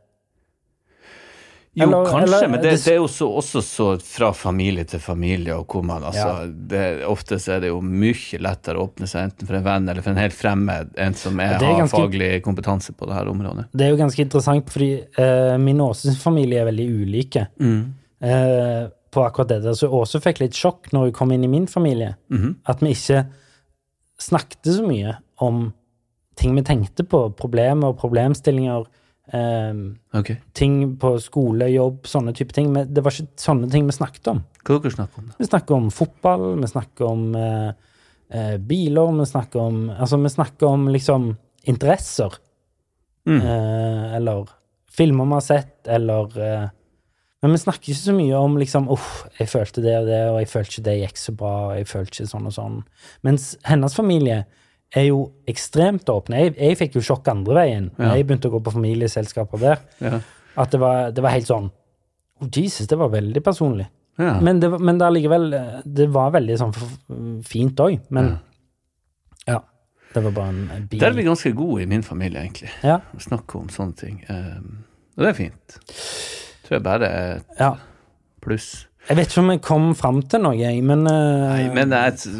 [1.76, 4.98] Jo, Eller- kanskje, eller- men det, det- er jo så, også så fra familie til
[4.98, 6.46] familie, og hvor man altså Ja.
[6.46, 9.88] det, Ofte så er det jo mye lettere å åpne seg enten for en venn
[9.92, 13.14] eller for en helt fremmed, en som er, er er har faglig kompetanse på det
[13.18, 13.66] her området.
[13.76, 17.46] Det er jo ganske interessant, fordi uh, min Åses familie er veldig ulike
[18.22, 19.76] eh, på akkurat det.
[19.76, 22.16] Så Åse fikk litt sjokk når hun kom inn i min familie.
[22.66, 23.26] At vi ikke
[24.18, 25.74] snakket så mye om
[26.36, 28.86] ting vi tenkte på, problemer og problemstillinger.
[29.32, 29.74] Eh,
[30.18, 30.36] okay.
[30.52, 32.70] ting på skole, jobb, sånne type ting.
[32.74, 34.44] Men det var ikke sånne ting vi snakket om.
[34.62, 35.28] Hva dere snakker om?
[35.30, 35.38] da?
[35.40, 37.70] Vi snakker om fotball, vi snakker om uh,
[38.34, 41.28] uh, biler, vi snakker om Altså, vi snakker om liksom
[41.66, 42.38] interesser.
[43.26, 43.42] Mm.
[43.42, 44.50] Uh, eller
[44.96, 46.70] filmer vi har sett, eller
[47.42, 50.38] Men vi snakker ikke så mye om liksom Uff, jeg følte det og det, og
[50.40, 52.78] jeg følte ikke det gikk så bra, og jeg følte ikke sånn og sånn.
[53.26, 54.38] Mens hennes familie
[54.96, 56.40] er jo ekstremt åpne.
[56.40, 57.90] Jeg, jeg fikk jo sjokk andre veien.
[57.98, 58.14] Ja.
[58.16, 59.84] Jeg begynte å gå på familieselskaper der.
[60.02, 60.20] Ja.
[60.56, 63.88] At det var, det var helt sånn oh, Jesus, det var veldig personlig.
[64.16, 64.38] Ja.
[64.40, 66.70] Men det, men det allikevel eh, Det var veldig sånn
[67.44, 67.98] fint òg.
[68.16, 68.38] Men
[69.44, 69.60] ja.
[70.14, 71.02] Det var bare en bil.
[71.02, 72.70] Der er vi ganske gode i min familie, egentlig.
[72.80, 73.02] Ja.
[73.04, 74.22] Å snakke om sånne ting.
[74.30, 74.86] Um,
[75.18, 75.76] og det er fint.
[76.64, 77.74] Tror jeg bare er et ja.
[78.40, 78.70] pluss.
[79.10, 82.32] Jeg vet ikke om jeg kom fram til noe, jeg, men, uh, Nei, men jeg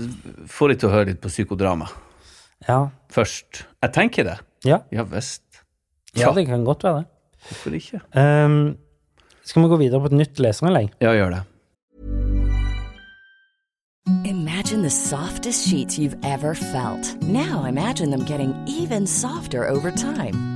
[0.51, 1.91] får litt til å høre litt på psykodrama
[2.69, 2.87] ja.
[3.13, 3.67] først.
[3.83, 4.39] Jeg tenker det.
[4.65, 4.79] Ja.
[4.93, 5.43] Ja visst.
[6.17, 7.05] ja, det kan godt være det.
[7.47, 8.01] Hvorfor ikke?
[8.17, 8.77] Um,
[9.45, 10.91] skal vi gå videre på et nytt leserinnlegg?
[11.01, 11.43] Ja, gjør det.
[14.25, 17.23] Imagine the softest sheets you've ever felt.
[17.23, 20.56] Now imagine them getting even softer over time.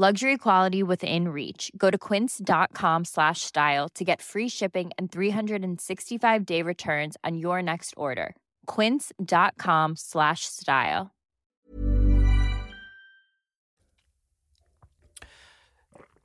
[0.00, 1.72] Luxury quality within reach.
[1.76, 7.60] Go to quince.com slash style to get free shipping and 365 day returns on your
[7.62, 8.36] next order.
[8.66, 11.10] Quince.com slash style.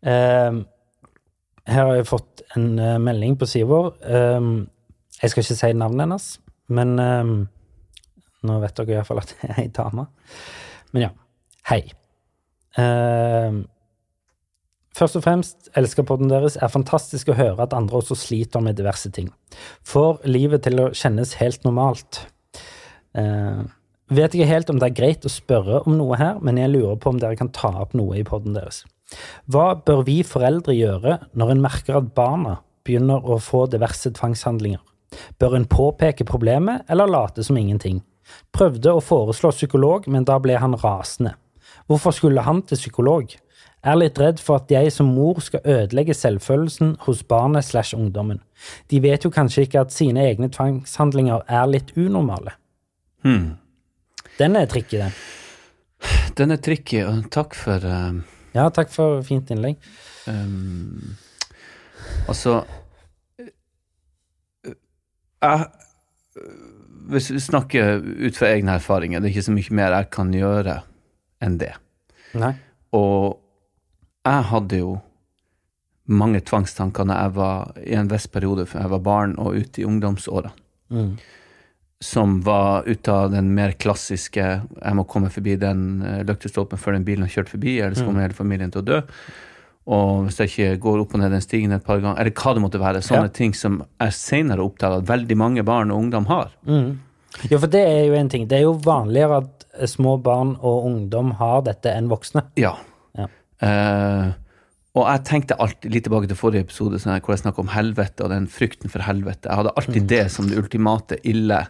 [0.03, 0.67] Um,
[1.65, 3.89] her har jeg fått en uh, melding på sida vår.
[4.05, 4.69] Um,
[5.17, 6.29] jeg skal ikke si navnet hennes,
[6.67, 7.33] men um,
[8.45, 10.05] nå vet dere iallfall at det er ei dame.
[10.93, 11.13] Men ja.
[11.73, 11.81] Hei.
[12.79, 13.63] Ehm,
[14.97, 16.57] først og fremst, elsker podden deres.
[16.57, 19.31] Er fantastisk å høre at andre også sliter med diverse ting.
[19.85, 22.25] Får livet til å kjennes helt normalt.
[23.13, 23.63] Eh,
[24.13, 26.97] vet ikke helt om det er greit å spørre om noe her, men jeg lurer
[26.97, 28.83] på om dere kan ta opp noe i podden deres.
[29.51, 34.81] Hva bør vi foreldre gjøre når en merker at barna begynner å få diverse tvangshandlinger?
[35.37, 38.01] Bør en påpeke problemet, eller late som ingenting?
[38.55, 41.35] Prøvde å foreslå psykolog, men da ble han rasende.
[41.87, 43.33] Hvorfor skulle han til psykolog?
[43.83, 48.39] Er litt redd for at jeg som mor skal ødelegge selvfølelsen hos barnet slash ungdommen.
[48.87, 52.55] De vet jo kanskje ikke at sine egne tvangshandlinger er litt unormale.
[53.27, 53.57] Hmm.
[54.39, 55.17] Den er tricky, den.
[56.37, 58.15] Den er tricky, og takk for uh,
[58.55, 59.75] Ja, takk for fint innlegg.
[60.27, 61.15] Um,
[62.31, 62.61] altså
[63.39, 63.51] eh,
[65.43, 65.65] Jeg
[67.11, 70.31] Hvis vi snakker ut fra egne erfaringer, det er ikke så mye mer jeg kan
[70.31, 70.79] gjøre
[71.43, 71.73] enn det.
[72.39, 72.53] Nei.
[72.95, 73.37] Og
[74.25, 74.93] jeg hadde jo
[76.13, 79.81] mange tvangstanker når jeg var i en viss periode, før jeg var barn og ute
[79.83, 80.51] i ungdomsåra,
[80.91, 81.15] Mm.
[82.03, 86.91] som var ut av den mer klassiske 'jeg må komme forbi den lyktestolpen løktestolpen før
[86.93, 89.01] den bilen har kjørt forbi', eller så kommer hele familien til å dø.
[89.87, 92.53] Og hvis jeg ikke går opp og ned den stigen et par ganger, eller hva
[92.53, 93.01] det måtte være.
[93.01, 93.27] Sånne Ja.
[93.27, 96.51] ting som jeg senere oppdaga at veldig mange barn og ungdom har.
[96.65, 96.99] Mm.
[97.49, 98.45] Ja, for det er jo en ting.
[98.49, 102.45] Det er jo vanligere at eh, små barn og ungdom har dette enn voksne.
[102.59, 102.75] Ja.
[103.17, 103.27] Ja.
[103.63, 104.31] Eh,
[104.93, 108.29] og jeg tenkte alltid, litt tilbake til forrige episode, hvor jeg snakka om helvete og
[108.29, 109.49] den frykten for helvete.
[109.49, 111.63] Jeg hadde alltid det som det ultimate ille.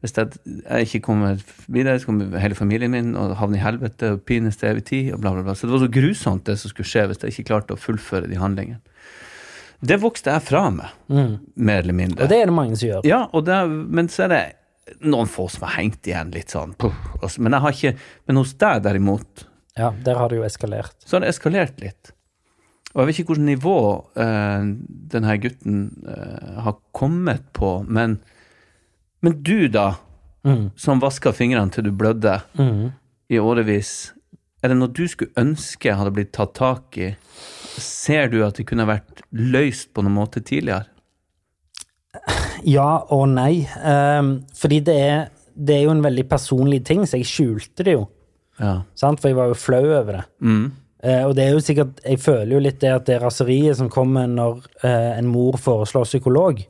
[0.00, 4.14] Hvis jeg, jeg ikke kommer videre, så kommer hele familien min og havner i helvete
[4.14, 5.12] og pines til evig tid.
[5.12, 5.54] og bla, bla, bla.
[5.54, 8.30] Så det var så grusomt det som skulle skje hvis jeg ikke klarte å fullføre
[8.32, 8.80] de handlingene.
[9.82, 12.22] Det vokste jeg fra meg, mer eller mindre.
[12.22, 12.24] Mm.
[12.24, 13.06] Og det er det mange som gjør.
[13.06, 14.42] Ja, og det, men så er det
[15.00, 16.74] noen få som har hengt igjen litt sånn.
[17.38, 17.92] Men, jeg har ikke,
[18.26, 19.46] men hos deg derimot,
[19.78, 20.94] Ja, der har det jo eskalert.
[21.06, 22.12] så har det eskalert litt.
[22.94, 23.76] Og jeg vet ikke hvilket nivå
[24.20, 24.64] eh,
[25.14, 28.18] denne gutten eh, har kommet på, men,
[29.22, 29.94] men du, da,
[30.44, 30.72] Mm.
[30.74, 32.90] som vaska fingrene til du blødde Mm.
[33.30, 34.10] i årevis,
[34.60, 37.12] er det noe du skulle ønske hadde blitt tatt tak i?
[37.78, 40.86] Ser du at det kunne vært løst på noen måte tidligere?
[42.68, 43.64] Ja og nei.
[43.82, 45.24] Um, fordi det er,
[45.56, 48.06] det er jo en veldig personlig ting, så jeg skjulte det jo.
[48.60, 48.82] Ja.
[48.98, 49.20] Sant?
[49.20, 50.24] For jeg var jo flau over det.
[50.44, 50.64] Mm.
[51.02, 53.88] Uh, og det er jo sikkert Jeg føler jo litt det at det raseriet som
[53.90, 56.62] kommer når uh, en mor foreslår psykolog,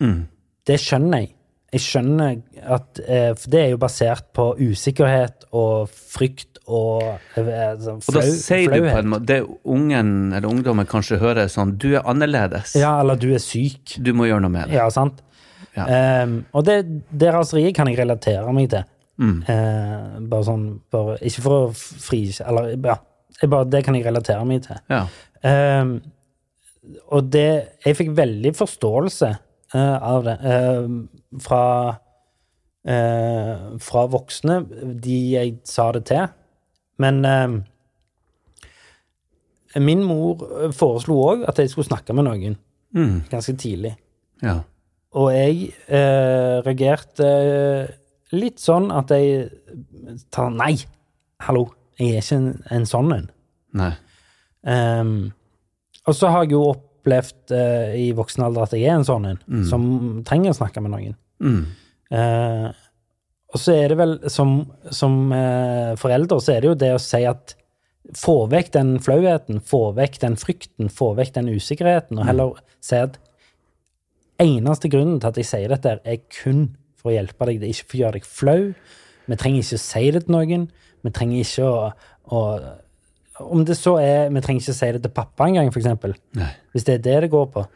[0.00, 0.22] Mm.
[0.66, 1.34] det skjønner jeg.
[1.70, 2.38] Jeg skjønner
[2.74, 7.04] at eh, For det er jo basert på usikkerhet og frykt og
[7.38, 8.74] eh, flau, Og da sier flauhet.
[8.74, 12.74] du på en måte Det ungen eller ungdommen kanskje hører er sånn Du er annerledes.
[12.78, 13.96] Ja, eller du er syk.
[14.02, 14.78] Du må gjøre noe med det.
[14.80, 15.22] Ja, sant?
[15.76, 15.84] Ja.
[15.86, 16.80] Ehm, og det,
[17.14, 18.82] det raseriet kan jeg relatere meg til.
[19.22, 19.36] Mm.
[19.52, 22.24] Eh, bare sånn bare, Ikke for å fri...
[22.42, 22.96] Eller ja.
[23.46, 24.80] Bare, det kan jeg relatere meg til.
[24.90, 25.04] Ja.
[25.46, 26.00] Ehm,
[27.12, 29.30] og det Jeg fikk veldig forståelse
[29.78, 30.96] av det ehm,
[31.40, 31.62] fra
[32.86, 34.56] eh, Fra voksne,
[35.04, 36.26] de jeg sa det til.
[36.98, 37.20] Men
[39.80, 40.42] min mor
[40.74, 42.56] foreslo òg at jeg skulle snakke med noen
[42.90, 43.20] Mm.
[43.30, 43.92] ganske tidlig.
[44.42, 44.56] ja.
[45.14, 47.28] Og jeg eh, reagerte
[48.32, 49.48] litt sånn at jeg
[50.30, 50.76] tar Nei!
[51.40, 51.68] Hallo,
[51.98, 53.30] jeg er ikke en, en sånn en.
[54.66, 55.32] Ehm,
[56.06, 59.32] og så har jeg jo opplevd uh, i voksen alder at jeg er en sånn
[59.32, 59.84] en, som
[60.28, 61.16] trenger å snakke med noen.
[61.40, 61.62] Mm.
[62.12, 62.68] Uh,
[63.50, 64.60] og så er det vel som,
[64.94, 67.56] som uh, forelder, så er det jo det å si at
[68.16, 72.98] få vekk den flauheten, få vekk den frykten, få vekk den usikkerheten, og heller si
[72.98, 73.18] at
[74.40, 76.70] eneste grunnen til at jeg sier dette, er kun
[77.00, 78.62] for å hjelpe deg, det er ikke for å gjøre deg flau.
[79.30, 80.66] Vi trenger ikke å si det til noen.
[81.00, 81.76] Vi trenger ikke å,
[82.34, 82.40] å
[83.40, 86.14] Om det så er Vi trenger ikke si det til pappa engang, eksempel.
[86.74, 87.66] Hvis det er det det går på.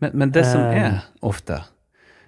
[0.00, 0.82] Men, men det som Eh.
[0.84, 1.62] er ofte,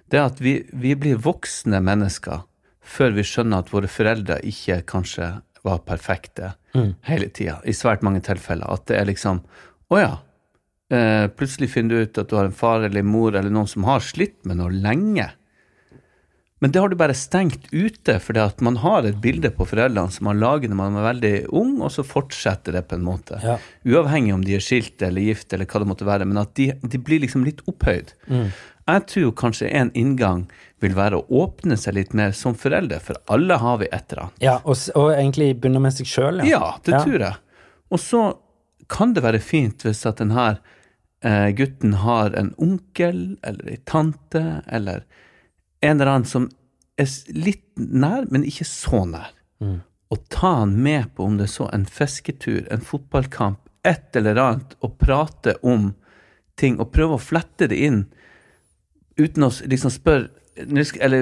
[0.09, 2.41] det er at vi, vi blir voksne mennesker
[2.81, 6.95] før vi skjønner at våre foreldre ikke kanskje var perfekte Mm.
[7.01, 8.69] hele tida, i svært mange tilfeller.
[8.69, 9.39] At det er liksom
[9.91, 10.11] Å ja.
[10.91, 13.67] Eh, plutselig finner du ut at du har en far eller en mor eller noen
[13.67, 15.31] som har slitt med noe lenge.
[16.59, 20.11] Men det har du bare stengt ute, fordi at man har et bilde på foreldrene
[20.11, 23.39] som man lager når man er veldig ung, og så fortsetter det på en måte.
[23.43, 23.55] Ja.
[23.87, 26.73] Uavhengig om de er skilt eller gift eller hva det måtte være, men at de,
[26.83, 28.11] de blir liksom litt opphøyd.
[28.89, 30.47] Jeg tror jo kanskje en inngang
[30.83, 34.25] vil være å åpne seg litt mer som foreldre, for alle har vi et eller
[34.25, 34.43] annet.
[34.43, 37.35] Ja, og, og egentlig begynne med seg sjøl, Ja, det tror jeg.
[37.89, 38.23] Og så
[38.89, 40.49] kan det være fint hvis at denne
[41.23, 45.05] eh, gutten har en onkel eller ei tante eller
[45.81, 46.49] en eller annen som
[46.99, 49.31] er litt nær, men ikke så nær.
[50.09, 54.39] Og ta han med på om det er så en fisketur, en fotballkamp, et eller
[54.41, 55.93] annet, og prate om
[56.59, 58.03] ting, og prøve å flette det inn
[59.19, 60.35] uten å liksom spørre
[60.67, 61.13] nå skal,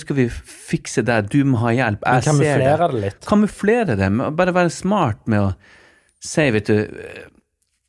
[0.00, 3.26] skal vi fikse det, du må ha hjelp, jeg ser det Kamuflere det litt.
[3.28, 5.50] kamuflere det, bare være smart med å
[6.22, 6.78] si, vet du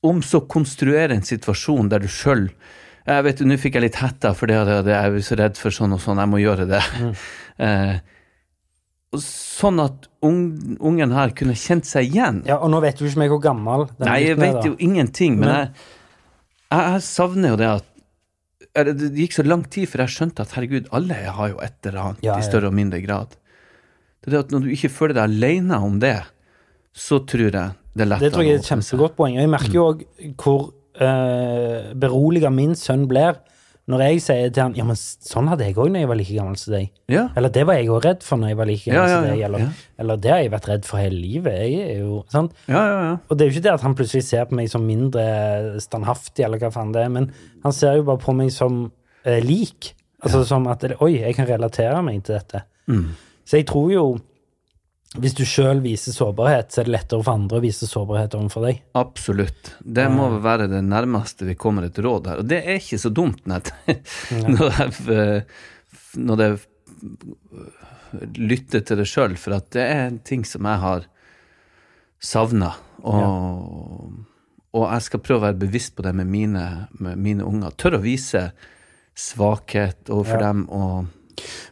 [0.04, 2.49] Om så konstruere en situasjon der du sjøl
[3.06, 5.76] jeg vet du, Nå fikk jeg litt hetta for det jeg er så redd for
[5.76, 6.84] sånn og sånn, jeg må gjøre det.
[7.54, 7.99] Eh,
[9.22, 10.39] sånn at ung,
[10.82, 12.39] ungen her kunne kjent seg igjen.
[12.49, 14.74] Ja, og nå vet du ikke meg hvor gammel den Nei, jeg er, vet jo
[14.82, 15.76] ingenting, men, Men-
[16.74, 17.89] jeg, jeg, savner jo det at
[18.74, 21.99] Det gikk så lang tid før jeg skjønte at herregud, alle har jo et eller
[22.08, 23.38] annet Ja, i større og mindre grad.
[24.24, 26.16] Det er det at når du ikke føler deg alene om det,
[26.89, 27.54] så tror jeg
[27.93, 29.38] det er lettere Det tror jeg er et kjempegodt poeng.
[29.38, 30.01] Og jeg merker jo òg
[30.41, 30.72] hvor
[31.02, 33.39] uh, beroliga min sønn blir
[33.91, 36.36] når jeg sier til han Ja, men sånn hadde jeg òg når jeg var like
[36.38, 36.91] gammel som deg.
[37.12, 39.28] Ja, Eller det var jeg òg redd for når jeg var like gammel Ja, som
[39.28, 39.41] deg.
[39.48, 41.58] Eller, eller det har jeg vært redd for hele livet.
[41.60, 42.56] Jeg er jo sant?
[42.70, 43.02] ja, ja.
[43.10, 43.18] ja.
[43.28, 45.26] Og det er jo ikke det at han plutselig ser på meg som mindre
[45.84, 47.28] standhaftig, eller hva faen det er, men
[47.66, 49.91] han ser jo bare på meg som uh, lik.
[50.24, 52.64] Altså som at Oi, jeg kan relatere meg til dette.
[52.88, 53.10] Mm.
[53.44, 54.06] Så jeg tror jo
[55.22, 58.66] hvis du sjøl viser sårbarhet, så er det lettere for andre å vise sårbarhet overfor
[58.66, 58.80] deg.
[58.97, 59.76] Absolutt.
[59.80, 62.41] Det må vel være det nærmeste vi kommer et råd her.
[62.41, 63.70] Og det er ikke så dumt, nett.
[64.55, 65.64] når jeg, eh,
[66.18, 66.59] når jeg
[68.41, 71.05] lytter til det sjøl, for at det er en ting som jeg har
[72.24, 72.74] savna.
[73.03, 74.14] Og,
[74.74, 76.66] og jeg skal prøve å være bevisst på det med mine,
[77.03, 77.74] med mine unger.
[77.78, 78.47] Tørre å vise
[79.14, 80.47] svakhet overfor Ja.
[80.49, 81.05] dem og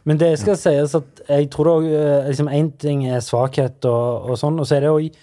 [0.04, 1.86] Men det skal sies at jeg tror òg
[2.28, 5.16] liksom Én ting er svakhet og, og sånn, og så er det òg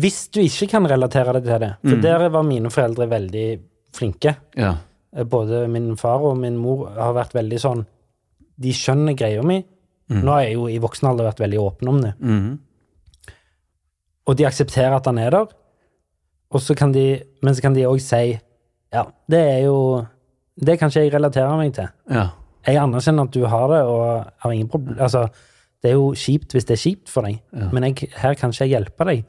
[0.00, 2.02] Hvis du ikke kan relatere deg til det For Mm.
[2.02, 3.46] der var mine foreldre veldig
[3.96, 4.36] flinke.
[4.56, 4.74] Ja.
[5.16, 7.86] Eh, Både min far og min mor har vært veldig sånn
[8.60, 9.64] De skjønner greia mi.
[10.10, 12.14] Nå har jeg jo i voksen alder vært veldig åpen om det.
[12.20, 12.58] Mm.
[14.28, 15.46] Og de aksepterer at han er der.
[16.50, 18.38] Og så kan de, men så kan de òg si
[18.92, 20.06] Ja, det er jo
[20.60, 21.88] Det kan ikke jeg relatere meg til.
[22.10, 22.28] ja.
[22.66, 25.28] Jeg anerkjenner at du har det, og har ingen problem Altså,
[25.82, 27.70] det er jo kjipt hvis det er kjipt for deg, Ja.
[27.72, 29.24] men jeg, her kan ikke jeg hjelpe deg.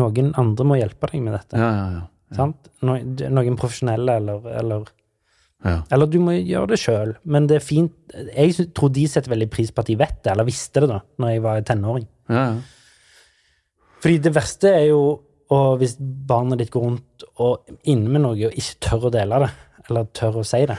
[0.00, 1.58] Noen andre må hjelpe deg med dette.
[1.60, 2.36] Ja, ja, ja.
[2.36, 2.68] Sant?
[2.86, 4.84] No, noen profesjonelle, eller, eller
[5.64, 5.82] ja.
[5.92, 9.50] Eller du må gjøre det sjøl, men det er fint Jeg tror de setter veldig
[9.52, 12.06] pris på at de vet det, eller visste det, da, når jeg var tenåring.
[12.30, 12.60] ja, ja.
[14.00, 15.00] Fordi det verste er jo
[15.50, 19.40] og hvis barnet ditt går rundt og inne med noe og ikke tør å dele
[19.42, 19.48] det,
[19.90, 20.76] eller tør å si det.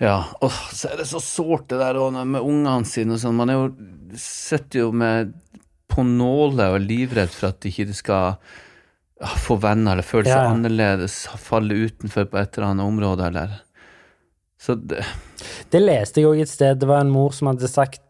[0.00, 3.36] Ja, Og så er det så sårt det der med ungene sine og sånn.
[3.36, 3.66] Man er jo,
[4.16, 5.34] sitter jo med
[5.90, 8.38] på nåle og er livredd for at de ikke skal
[9.44, 13.58] få venner eller føle seg Ja, annerledes, falle utenfor på et eller annet område eller
[14.60, 15.04] Så det
[15.72, 16.80] Det leste jeg òg et sted.
[16.80, 18.02] Det var en mor som hadde sagt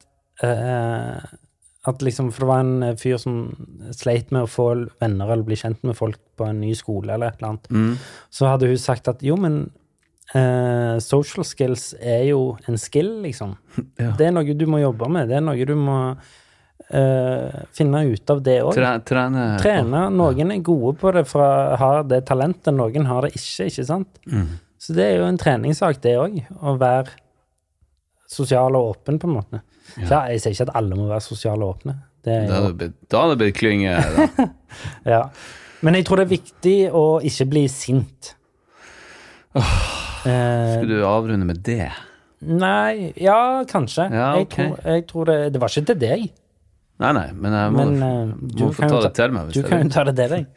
[0.43, 1.19] eh,
[1.91, 3.43] at liksom For det var en fyr som
[3.97, 4.69] sleit med å få
[5.01, 7.71] venner eller bli kjent med folk på en ny skole eller et eller annet.
[7.71, 7.95] mm,
[8.31, 9.65] Så hadde hun sagt at jo, men
[10.35, 13.57] eh, social skills er jo en skill, liksom.
[14.03, 14.13] Ja.
[14.19, 15.29] Det er noe du må jobbe med.
[15.31, 18.73] Det er noe du må uh, finne ut av det òg.
[18.77, 20.05] tre, Trene Trene.
[20.15, 24.21] Noen er gode på det for har det talentet, noen har det ikke, ikke sant?
[24.27, 24.49] Mm.
[24.81, 26.39] Så det er jo en treningssak, det òg.
[26.65, 27.13] Å være
[28.31, 29.61] sosial og åpen, på en måte.
[29.97, 31.97] Så ja, jeg sier ikke at alle må være sosiale og åpne.
[32.25, 32.61] Det er Da
[33.25, 33.97] hadde det blitt- klynge.
[35.15, 35.25] Ja.
[35.83, 38.35] Men jeg tror det er viktig å ikke bli sint.
[39.57, 39.79] Eh,
[40.25, 41.91] Skal du avrunde med det?
[42.41, 44.07] nei, ja, kanskje.
[44.09, 46.23] Ja, jeg, tror, jeg tror det Det var ikke til deg.
[47.01, 49.53] Nei, nei, men jeg må, Men eh, du må få ta det til meg.
[49.57, 50.49] Du kan jo ta det til deg.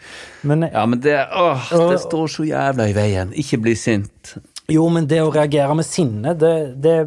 [0.43, 3.32] Men Ja, men det, åh, det står så jævla i veien.
[3.39, 4.34] Ikke bli sint.
[4.72, 6.97] Jo, men det å reagere med sinne, det, det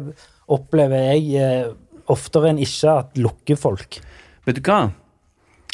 [0.53, 1.69] opplever jeg eh,
[2.13, 3.99] oftere enn ikke at lukker folk.
[4.47, 4.87] Vet du hva?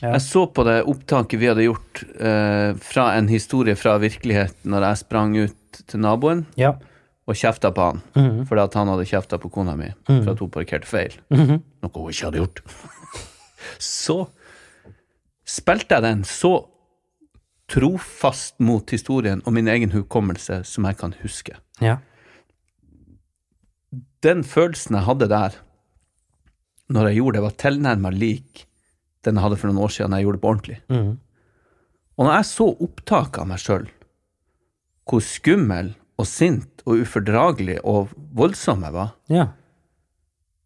[0.04, 0.12] Ja.
[0.18, 4.84] Jeg så på det opptaket vi hadde gjort eh, fra en historie fra virkeligheten når
[4.89, 6.45] jeg sprang ut til naboen.
[6.60, 6.74] Ja.
[7.24, 8.41] og kjefta på han Mhm.
[8.49, 11.62] fordi at han hadde kjefta på kona mi for at hun parkerte feil, Mhm.
[11.82, 12.60] noe hun ikke hadde gjort.
[13.80, 14.28] så
[15.47, 16.66] spilte jeg den så
[17.72, 21.56] trofast mot historien og min egen hukommelse som jeg kan huske.
[21.80, 21.97] Ja.
[24.24, 25.56] Den følelsen jeg hadde der,
[26.89, 28.66] når jeg gjorde det, var tilnærma lik
[29.26, 30.78] den jeg hadde for noen år siden jeg gjorde det på ordentlig.
[30.94, 31.12] Mm.
[32.18, 33.88] Og når jeg så opptak av meg sjøl,
[35.10, 39.48] hvor skummel og sint og ufordragelig og voldsom jeg var, Ja.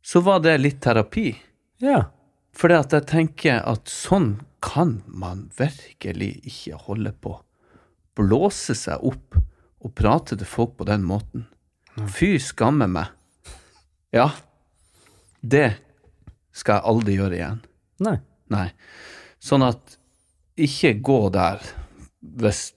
[0.03, 1.36] så var det litt terapi.
[1.82, 2.03] Ja.
[2.58, 7.36] Fordi at jeg tenker at sånn kan man virkelig ikke holde på.
[8.18, 11.45] Blåse seg opp og prate til folk på den måten.
[12.10, 13.08] Fy skamme meg.
[14.14, 14.32] Ja,
[15.41, 15.78] det
[16.58, 17.60] skal jeg aldri gjøre igjen.
[18.01, 18.18] Nei.
[18.53, 18.69] Nei.
[19.43, 19.97] Sånn at
[20.57, 21.61] ikke gå der
[22.41, 22.71] hvis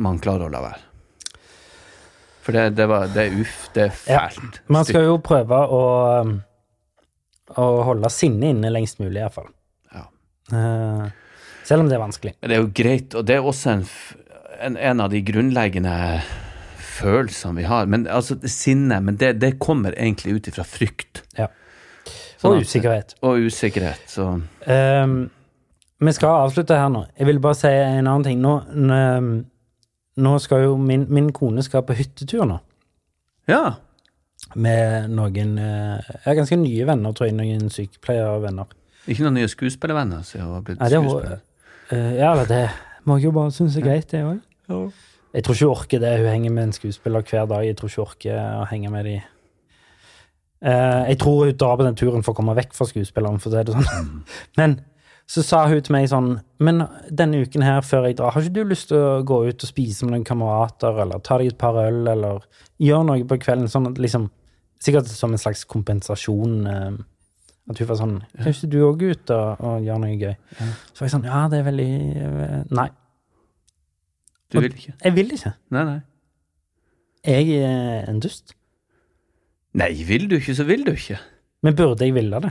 [0.00, 0.86] man klarer å la være.
[2.40, 4.62] For det, det, var, det er uff, det er fælt.
[4.72, 5.82] Man skal jo prøve å,
[6.24, 6.36] um,
[7.60, 9.50] å holde sinnet inne lengst mulig, iallfall.
[9.92, 10.06] Ja.
[10.54, 11.10] Uh,
[11.68, 12.36] selv om det er vanskelig.
[12.40, 13.84] Men det er jo greit, og det er også en,
[14.56, 15.94] en, en av de grunnleggende
[17.00, 17.90] følelsene vi har.
[17.92, 21.22] Men altså, sinne, men det, det kommer egentlig ut ifra frykt.
[21.38, 21.50] Ja.
[22.40, 23.14] Sånn Og usikkerhet.
[23.22, 24.30] Og usikkerhet, så
[24.66, 25.30] Um,
[26.00, 27.04] vi skal avslutte her nå.
[27.18, 28.40] Jeg vil bare si en annen ting.
[28.40, 28.54] Nå,
[30.16, 32.58] nå skal jo min, min kone skal på hyttetur nå.
[33.50, 33.74] Ja.
[34.56, 37.36] Med noen eh, Jeg har ganske nye venner, tror jeg.
[37.36, 38.72] Noen sykepleiervenner.
[39.10, 41.40] Ikke noen nye skuespillervenner hun har blitt Nei, det er hun- skuespiller.
[41.90, 42.62] Eh, ja, det
[43.04, 44.40] må jeg jo bare synes er greit, det òg.
[45.34, 46.18] Jeg tror ikke hun orker det.
[46.20, 47.66] Hun henger med en skuespiller hver dag.
[47.66, 49.20] Jeg tror ikke hun orker å henge med de
[50.60, 53.54] Jeg tror hun drar på den turen for å komme vekk fra skuespilleren, for å
[53.56, 54.08] si det sånn.
[54.60, 54.74] Men
[55.30, 56.82] så sa hun til meg sånn Men
[57.14, 59.70] denne uken her før jeg drar, har ikke du lyst til å gå ut og
[59.70, 62.42] spise med noen kamerater, eller ta deg et par øl, eller
[62.82, 64.28] gjøre noe på kvelden, sånn at liksom
[64.80, 66.54] Sikkert som en slags kompensasjon.
[66.66, 66.92] eh,
[67.68, 70.32] At hun var sånn Kan ikke du òg gå ut og, og gjøre noe gøy?
[70.56, 72.86] Så var jeg sånn Ja, det er veldig eh, Nei.
[74.50, 74.94] Du vil ikke?
[75.04, 75.52] Jeg vil ikke.
[75.76, 75.98] Nei, nei.
[77.28, 78.54] Jeg er en dust.
[79.78, 81.18] Nei, vil du ikke, så vil du ikke.
[81.62, 82.50] Men burde jeg ville det?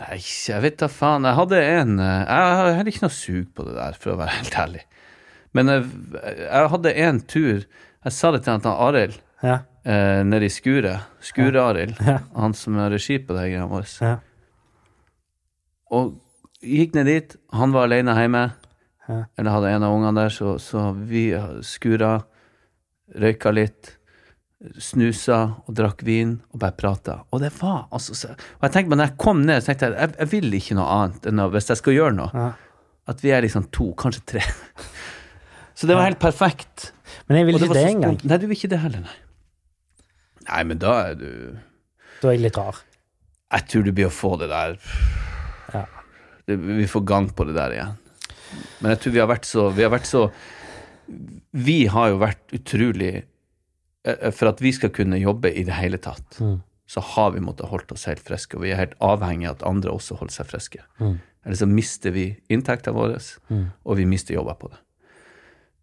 [0.00, 1.26] Nei, jeg vet da faen.
[1.28, 4.18] Jeg hadde en eh, Jeg har heller ikke noe sug på det der, for å
[4.20, 4.82] være helt ærlig.
[5.54, 5.84] Men jeg,
[6.46, 9.56] jeg hadde en tur Jeg sa det til han Arild Ja.
[9.84, 11.06] eh, nede i skuret.
[11.26, 11.98] Skure-Arild.
[12.06, 12.18] Ja.
[12.38, 13.86] Han som har regi på det greia vår.
[14.00, 14.16] Ja.
[15.90, 16.14] Og
[16.62, 17.36] gikk ned dit.
[17.56, 18.44] Han var alene hjemme.
[19.08, 19.22] Ja.
[19.38, 21.28] Eller hadde en av ungene der, så, så vi
[21.66, 22.20] skura,
[23.18, 23.96] røyka litt,
[24.80, 27.14] snusa og drakk vin og bare prata.
[27.32, 29.96] Og det var altså så, Og jeg tenkte, når jeg kom ned, så tenkte jeg
[30.02, 32.50] jeg, jeg vil ikke noe annet enn å, hvis jeg skal gjøre noe, Ja.
[33.08, 34.42] at vi er liksom to, kanskje tre.
[35.80, 36.90] Så det var helt perfekt.
[37.26, 38.18] Men jeg vil ikke det så engang.
[38.28, 39.16] Nei, du vil ikke det heller, nei.
[40.50, 41.30] Nei, men da er du
[42.20, 42.82] Da er jeg litt rar.
[43.54, 44.76] Jeg tror du blir å få det der
[45.72, 45.86] Ja.
[46.46, 47.96] det, Vi får gang på det der igjen.
[48.82, 50.26] Men jeg tror vi har vært så Vi har, vært så,
[51.54, 53.24] vi har jo vært utrolig
[54.04, 56.60] For at vi skal kunne jobbe i det hele tatt, Mm.
[56.88, 59.62] så har vi måttet holdt oss helt friske, og vi er helt avhengig av at
[59.68, 60.78] andre også holder seg friske.
[61.00, 61.18] Mm.
[61.44, 63.18] Eller så mister vi inntekten vår,
[63.50, 63.66] Mm.
[63.84, 64.78] og vi mister jobber på det.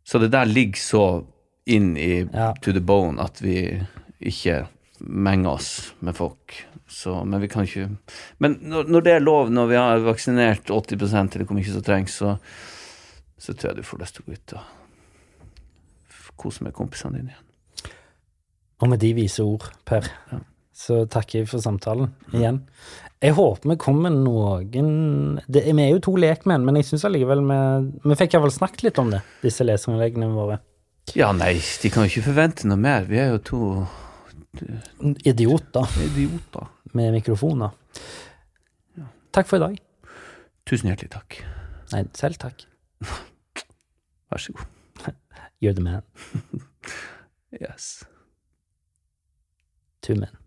[0.03, 1.25] Så det der ligger så
[1.65, 2.53] inn i Ja.
[2.61, 3.85] to the bone at vi
[4.21, 4.67] ikke
[4.99, 6.65] menger oss med folk.
[6.87, 7.97] Så, men vi kan ikke
[8.39, 11.81] Men når, når det er lov, når vi har vaksinert 80% eller hvor mye som
[11.83, 12.39] trengs, så,
[13.37, 14.61] så tror jeg du får lyst til å gå ut og
[16.37, 17.43] kose med kompisene dine igjen.
[18.81, 20.05] Og med de vise ord, Per,
[20.77, 22.59] så takker jeg for samtalen igjen.
[23.23, 27.41] Jeg håper vi kommer noen det, Vi er jo to lekmenn, men jeg syns allikevel
[27.49, 27.57] vi
[28.11, 30.59] Vi fikk iallfall snakket litt om det, disse leserinnleggene våre.
[31.17, 33.07] Ja, nei, de kan jo ikke forvente noe mer.
[33.09, 33.61] Vi er jo to
[35.25, 36.67] Idioter idioter.
[36.93, 37.73] med mikrofoner.
[39.31, 39.77] Takk for i dag.
[40.67, 41.39] Tusen hjertelig takk.
[41.93, 42.65] Nei, selv takk.
[44.27, 45.13] Vær så god.
[45.61, 46.01] You're the man.
[47.57, 48.03] Yes.
[50.07, 50.46] Two men.